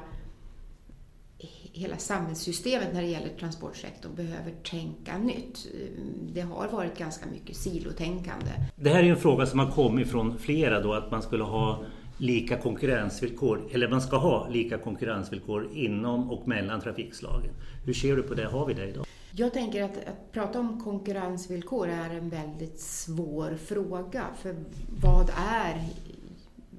hela 1.73 1.97
samhällssystemet 1.97 2.93
när 2.93 3.01
det 3.01 3.07
gäller 3.07 3.29
transportsektorn 3.29 4.15
behöver 4.15 4.51
tänka 4.51 5.17
nytt. 5.17 5.67
Eh, 5.73 6.03
det 6.33 6.41
har 6.41 6.67
varit 6.67 6.97
ganska 6.97 7.25
mycket 7.29 7.55
silotänkande. 7.55 8.51
Det 8.75 8.89
här 8.89 9.03
är 9.03 9.09
en 9.09 9.17
fråga 9.17 9.45
som 9.45 9.59
har 9.59 9.71
kommit 9.71 10.11
från 10.11 10.37
flera 10.37 10.81
då 10.81 10.93
att 10.93 11.11
man 11.11 11.21
skulle 11.21 11.43
ha 11.43 11.83
lika 12.17 12.57
konkurrensvillkor, 12.57 13.69
eller 13.71 13.89
man 13.89 14.01
ska 14.01 14.17
ha 14.17 14.47
lika 14.49 14.77
konkurrensvillkor 14.77 15.69
inom 15.73 16.31
och 16.31 16.47
mellan 16.47 16.81
trafikslagen. 16.81 17.53
Hur 17.85 17.93
ser 17.93 18.15
du 18.15 18.23
på 18.23 18.33
det? 18.33 18.45
Har 18.45 18.65
vi 18.65 18.73
det 18.73 18.87
idag? 18.87 19.05
Jag 19.31 19.53
tänker 19.53 19.83
att, 19.83 19.97
att 19.97 20.31
prata 20.31 20.59
om 20.59 20.83
konkurrensvillkor 20.83 21.87
är 21.87 22.09
en 22.09 22.29
väldigt 22.29 22.79
svår 22.79 23.55
fråga. 23.55 24.25
För 24.41 24.55
vad 25.01 25.31
är 25.37 25.85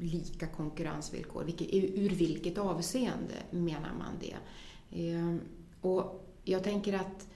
lika 0.01 0.46
konkurrensvillkor? 0.46 1.44
ur 1.70 2.11
vilket 2.11 2.59
avseende 2.59 3.35
menar 3.51 3.92
man 3.98 4.12
det? 4.20 4.37
Ehm, 5.11 5.40
och 5.81 6.29
jag 6.44 6.64
tänker 6.64 6.92
att 6.92 7.29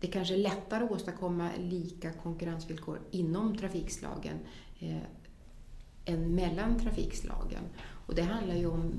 det 0.00 0.06
kanske 0.06 0.34
är 0.34 0.38
lättare 0.38 0.84
att 0.84 0.90
åstadkomma 0.90 1.48
lika 1.58 2.12
konkurrensvillkor 2.12 2.98
inom 3.10 3.56
trafikslagen 3.56 4.38
eh, 4.80 4.96
än 6.04 6.34
mellan 6.34 6.80
trafikslagen. 6.80 7.62
Och 8.06 8.14
det 8.14 8.22
handlar 8.22 8.54
ju 8.54 8.66
om 8.66 8.92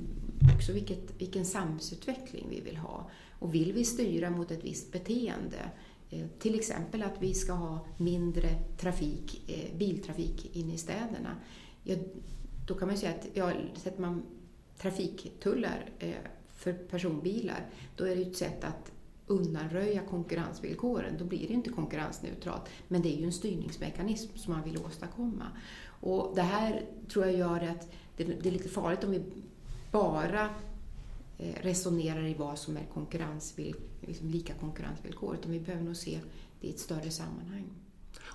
också 0.56 0.74
vilket, 0.74 1.22
vilken 1.22 1.46
samhällsutveckling 1.46 2.48
vi 2.50 2.62
vill 2.62 2.78
ha. 2.78 3.10
Och 3.40 3.54
vill 3.54 3.74
vi 3.74 3.86
styra 3.86 4.30
mot 4.30 4.52
ett 4.52 4.64
visst 4.64 4.92
beteende, 4.92 5.72
eh, 6.10 6.28
till 6.40 6.56
exempel 6.56 7.04
att 7.04 7.22
vi 7.22 7.34
ska 7.34 7.54
ha 7.54 7.86
mindre 7.98 8.50
trafik, 8.78 9.50
eh, 9.50 9.78
biltrafik 9.78 10.56
inne 10.56 10.74
i 10.74 10.78
städerna, 10.78 11.36
ja, 11.84 11.96
då 12.68 12.76
kan 12.76 12.88
man 12.88 12.98
säga 12.98 13.12
att 13.12 13.28
ja, 13.34 13.52
sätter 13.76 14.02
man 14.02 14.24
trafiktullar 14.78 15.90
eh, 16.00 16.14
för 16.56 16.74
personbilar, 16.74 17.70
då 17.96 18.06
är 18.06 18.16
det 18.16 18.22
ett 18.22 18.38
sätt 18.38 18.64
att 18.64 18.92
undanröja 19.28 20.02
konkurrensvillkoren. 20.10 21.18
Då 21.18 21.26
blir 21.26 21.48
det 21.48 21.54
inte 21.54 21.70
konkurrensneutralt. 21.70 22.70
Men 22.88 23.02
det 23.02 23.16
är 23.16 23.18
ju 23.18 23.26
en 23.26 23.34
styrningsmekanism 23.34 24.38
som 24.38 24.54
man 24.54 24.64
vill 24.64 24.78
åstadkomma. 24.78 25.48
Och 26.04 26.36
det 26.36 26.42
här 26.42 26.86
tror 27.10 27.26
jag 27.26 27.36
gör 27.36 27.56
att 27.56 27.88
det 28.18 28.24
är 28.24 28.52
lite 28.52 28.70
farligt 28.70 29.04
om 29.04 29.12
vi 29.12 29.22
bara 29.92 30.50
eh, 31.38 31.56
resonerar 31.62 32.26
i 32.26 32.34
vad 32.34 32.60
som 32.60 32.78
är 32.78 32.86
konkurrensvill, 32.94 33.76
liksom 34.02 34.30
lika 34.30 34.54
konkurrensvillkor. 34.54 35.36
Utan 35.36 35.52
vi 35.52 35.60
behöver 35.60 35.84
nog 35.84 35.96
se 35.96 36.20
det 36.62 36.68
i 36.68 36.70
ett 36.70 36.80
större 36.80 37.12
sammanhang. 37.12 37.70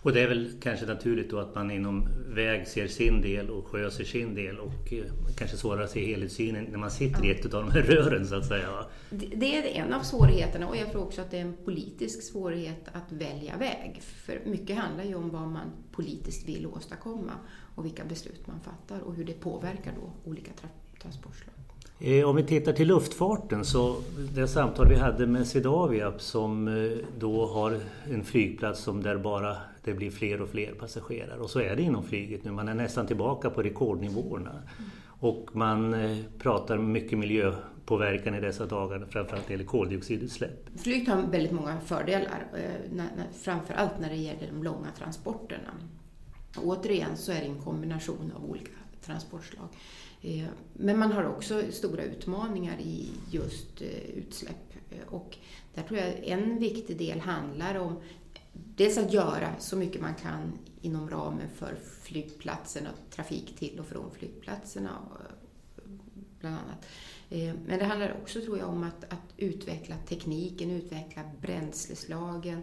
Och 0.02 0.12
det 0.12 0.20
är 0.20 0.28
väl 0.28 0.52
kanske 0.60 0.86
naturligt 0.86 1.30
då 1.30 1.38
att 1.38 1.54
man 1.54 1.70
inom 1.70 2.08
väg 2.28 2.66
ser 2.68 2.88
sin 2.88 3.20
del 3.20 3.50
och 3.50 3.66
sjö 3.66 3.90
ser 3.90 4.04
sin 4.04 4.34
del 4.34 4.58
och 4.58 4.92
eh, 4.92 5.04
kanske 5.36 5.56
svårare 5.56 5.84
att 5.84 5.90
se 5.90 6.06
helhetssynen 6.06 6.64
när 6.64 6.78
man 6.78 6.90
sitter 6.90 7.26
i 7.26 7.30
ett 7.30 7.54
av 7.54 7.64
de 7.64 7.70
här 7.70 7.82
rören 7.82 8.26
så 8.26 8.34
att 8.34 8.46
säga. 8.46 8.68
Det 9.10 9.56
är 9.56 9.84
en 9.84 9.92
av 9.92 10.00
svårigheterna 10.02 10.68
och 10.68 10.76
jag 10.76 10.90
tror 10.92 11.02
också 11.02 11.20
att 11.20 11.30
det 11.30 11.36
är 11.36 11.42
en 11.42 11.56
politisk 11.64 12.22
svårighet 12.22 12.88
att 12.92 13.12
välja 13.12 13.56
väg. 13.56 14.02
För 14.02 14.40
mycket 14.44 14.76
handlar 14.76 15.04
ju 15.04 15.14
om 15.14 15.30
vad 15.30 15.48
man 15.48 15.70
politiskt 15.92 16.48
vill 16.48 16.66
åstadkomma 16.66 17.32
och 17.74 17.84
vilka 17.84 18.04
beslut 18.04 18.46
man 18.46 18.60
fattar 18.60 19.00
och 19.00 19.14
hur 19.14 19.24
det 19.24 19.40
påverkar 19.40 19.92
då 20.00 20.30
olika 20.30 20.52
tra 20.52 20.68
transportslag. 21.02 21.54
Eh, 22.00 22.28
om 22.28 22.36
vi 22.36 22.42
tittar 22.42 22.72
till 22.72 22.88
luftfarten 22.88 23.64
så 23.64 23.96
det 24.34 24.48
samtal 24.48 24.88
vi 24.88 24.94
hade 24.94 25.26
med 25.26 25.46
Swedavia 25.46 26.18
som 26.18 26.68
eh, 26.68 26.98
då 27.18 27.46
har 27.46 27.80
en 28.10 28.24
flygplats 28.24 28.82
som 28.82 29.02
där 29.02 29.16
bara 29.16 29.56
det 29.88 29.94
blir 29.94 30.10
fler 30.10 30.40
och 30.40 30.48
fler 30.48 30.72
passagerare. 30.72 31.40
Och 31.40 31.50
så 31.50 31.60
är 31.60 31.76
det 31.76 31.82
inom 31.82 32.04
flyget 32.04 32.44
nu, 32.44 32.50
man 32.50 32.68
är 32.68 32.74
nästan 32.74 33.06
tillbaka 33.06 33.50
på 33.50 33.62
rekordnivåerna. 33.62 34.50
Mm. 34.50 34.90
Och 35.20 35.48
man 35.52 35.94
eh, 35.94 36.18
pratar 36.38 36.78
mycket 36.78 37.18
miljöpåverkan 37.18 38.34
i 38.34 38.40
dessa 38.40 38.66
dagar, 38.66 38.98
framförallt 38.98 39.32
när 39.32 39.46
det 39.46 39.52
gäller 39.52 39.64
koldioxidutsläpp. 39.64 40.66
Flyget 40.76 41.08
har 41.08 41.22
väldigt 41.22 41.52
många 41.52 41.80
fördelar, 41.80 42.46
eh, 42.54 43.04
framförallt 43.42 44.00
när 44.00 44.08
det 44.08 44.16
gäller 44.16 44.46
de 44.52 44.62
långa 44.62 44.88
transporterna. 44.98 45.70
återigen 46.56 47.16
så 47.16 47.32
är 47.32 47.40
det 47.40 47.46
en 47.46 47.60
kombination 47.60 48.32
av 48.36 48.50
olika 48.50 48.72
transportslag. 49.02 49.68
Eh, 50.22 50.44
men 50.72 50.98
man 50.98 51.12
har 51.12 51.24
också 51.24 51.62
stora 51.70 52.02
utmaningar 52.02 52.78
i 52.80 53.10
just 53.30 53.82
utsläpp. 54.16 54.54
Och 55.06 55.36
där 55.74 55.82
tror 55.82 56.00
jag 56.00 56.14
en 56.24 56.58
viktig 56.58 56.98
del 56.98 57.20
handlar 57.20 57.74
om 57.74 58.00
dels 58.78 58.98
att 58.98 59.12
göra 59.12 59.58
så 59.58 59.76
mycket 59.76 60.00
man 60.00 60.14
kan 60.14 60.58
inom 60.80 61.10
ramen 61.10 61.48
för 61.56 61.76
flygplatserna, 62.02 62.90
trafik 63.10 63.56
till 63.58 63.80
och 63.80 63.86
från 63.86 64.10
flygplatserna 64.10 64.90
bland 66.40 66.56
annat. 66.56 66.86
Men 67.66 67.78
det 67.78 67.84
handlar 67.84 68.16
också, 68.22 68.40
tror 68.40 68.58
jag, 68.58 68.68
om 68.68 68.82
att, 68.82 69.04
att 69.04 69.34
utveckla 69.36 69.94
tekniken, 70.08 70.70
utveckla 70.70 71.22
bränsleslagen 71.40 72.62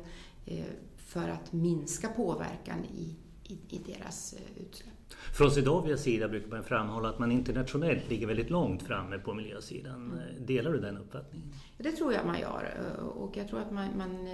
för 0.98 1.30
att 1.30 1.54
minska 1.54 2.08
påverkan 2.08 2.86
i, 2.86 3.16
i, 3.44 3.58
i 3.70 3.82
deras 3.86 4.36
utsläpp. 4.58 4.94
Från 5.38 5.52
Swedavias 5.52 6.02
sida 6.02 6.28
brukar 6.28 6.50
man 6.50 6.64
framhålla 6.64 7.10
att 7.10 7.20
man 7.20 7.32
internationellt 7.32 8.10
ligger 8.10 8.28
väldigt 8.28 8.50
långt 8.50 8.84
framme 8.84 9.18
på 9.18 9.34
miljösidan. 9.34 10.12
Mm. 10.12 10.46
Delar 10.46 10.72
du 10.72 10.80
den 10.80 10.98
uppfattningen? 10.98 11.54
Det 11.78 11.92
tror 11.92 12.14
jag 12.14 12.26
man 12.26 12.40
gör 12.40 12.74
och 13.16 13.38
jag 13.38 13.48
tror 13.48 13.60
att 13.60 13.72
man, 13.72 13.98
man 13.98 14.28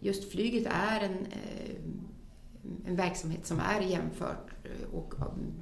just 0.00 0.32
flyget 0.32 0.66
är 0.66 1.00
en, 1.00 1.26
eh, 1.26 1.76
en 2.86 2.96
verksamhet 2.96 3.46
som 3.46 3.60
är 3.60 3.80
jämfört 3.80 4.50
eh, 4.64 4.94
och 4.94 5.14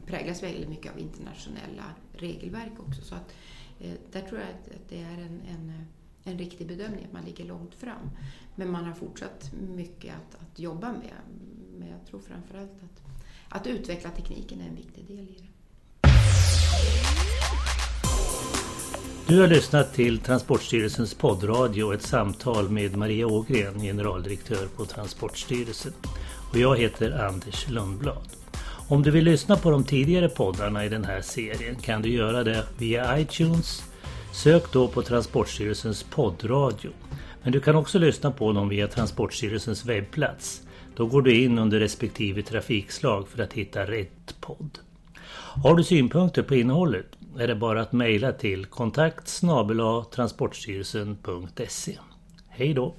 präglas 0.06 0.42
väldigt 0.42 0.68
mycket 0.68 0.92
av 0.92 0.98
internationella 0.98 1.84
regelverk 2.12 2.72
också. 2.88 3.02
Så 3.02 3.14
att, 3.14 3.34
eh, 3.80 3.94
där 4.12 4.20
tror 4.20 4.40
jag 4.40 4.48
att 4.50 4.88
det 4.88 5.02
är 5.02 5.18
en, 5.18 5.42
en, 5.48 5.86
en 6.24 6.38
riktig 6.38 6.66
bedömning, 6.66 7.04
att 7.04 7.12
man 7.12 7.24
ligger 7.24 7.44
långt 7.44 7.74
fram. 7.74 8.10
Men 8.56 8.70
man 8.70 8.84
har 8.84 8.94
fortsatt 8.94 9.52
mycket 9.76 10.14
att, 10.14 10.42
att 10.42 10.58
jobba 10.58 10.92
med. 10.92 11.14
Men 11.78 11.88
jag 11.88 12.06
tror 12.06 12.20
framförallt 12.20 12.82
att 12.82 13.12
att 13.54 13.66
utveckla 13.66 14.10
tekniken 14.10 14.60
är 14.60 14.68
en 14.68 14.74
viktig 14.74 15.06
del 15.06 15.28
i 15.28 15.36
det. 15.38 15.48
Du 19.26 19.40
har 19.40 19.48
lyssnat 19.48 19.94
till 19.94 20.18
Transportstyrelsens 20.18 21.14
poddradio 21.14 21.84
och 21.84 21.94
ett 21.94 22.02
samtal 22.02 22.68
med 22.68 22.96
Maria 22.96 23.26
Ågren, 23.26 23.80
generaldirektör 23.80 24.66
på 24.76 24.84
Transportstyrelsen. 24.84 25.92
Och 26.50 26.58
jag 26.58 26.78
heter 26.78 27.26
Anders 27.26 27.68
Lundblad. 27.68 28.28
Om 28.88 29.02
du 29.02 29.10
vill 29.10 29.24
lyssna 29.24 29.56
på 29.56 29.70
de 29.70 29.84
tidigare 29.84 30.28
poddarna 30.28 30.84
i 30.84 30.88
den 30.88 31.04
här 31.04 31.20
serien 31.20 31.74
kan 31.74 32.02
du 32.02 32.08
göra 32.08 32.44
det 32.44 32.64
via 32.78 33.18
iTunes. 33.20 33.82
Sök 34.32 34.72
då 34.72 34.88
på 34.88 35.02
Transportstyrelsens 35.02 36.02
poddradio. 36.02 36.90
Men 37.42 37.52
du 37.52 37.60
kan 37.60 37.76
också 37.76 37.98
lyssna 37.98 38.30
på 38.30 38.52
dem 38.52 38.68
via 38.68 38.88
Transportstyrelsens 38.88 39.84
webbplats 39.84 40.62
då 40.96 41.06
går 41.06 41.22
du 41.22 41.42
in 41.42 41.58
under 41.58 41.80
respektive 41.80 42.42
trafikslag 42.42 43.28
för 43.28 43.42
att 43.42 43.52
hitta 43.52 43.86
rätt 43.86 44.34
podd. 44.40 44.78
Har 45.62 45.76
du 45.76 45.84
synpunkter 45.84 46.42
på 46.42 46.54
innehållet 46.54 47.06
är 47.38 47.48
det 47.48 47.54
bara 47.54 47.82
att 47.82 47.92
mejla 47.92 48.32
till 48.32 48.66
kontakt 48.66 49.28
transportstyrelsen.se. 50.10 51.98
Hej 52.48 52.74
då! 52.74 52.90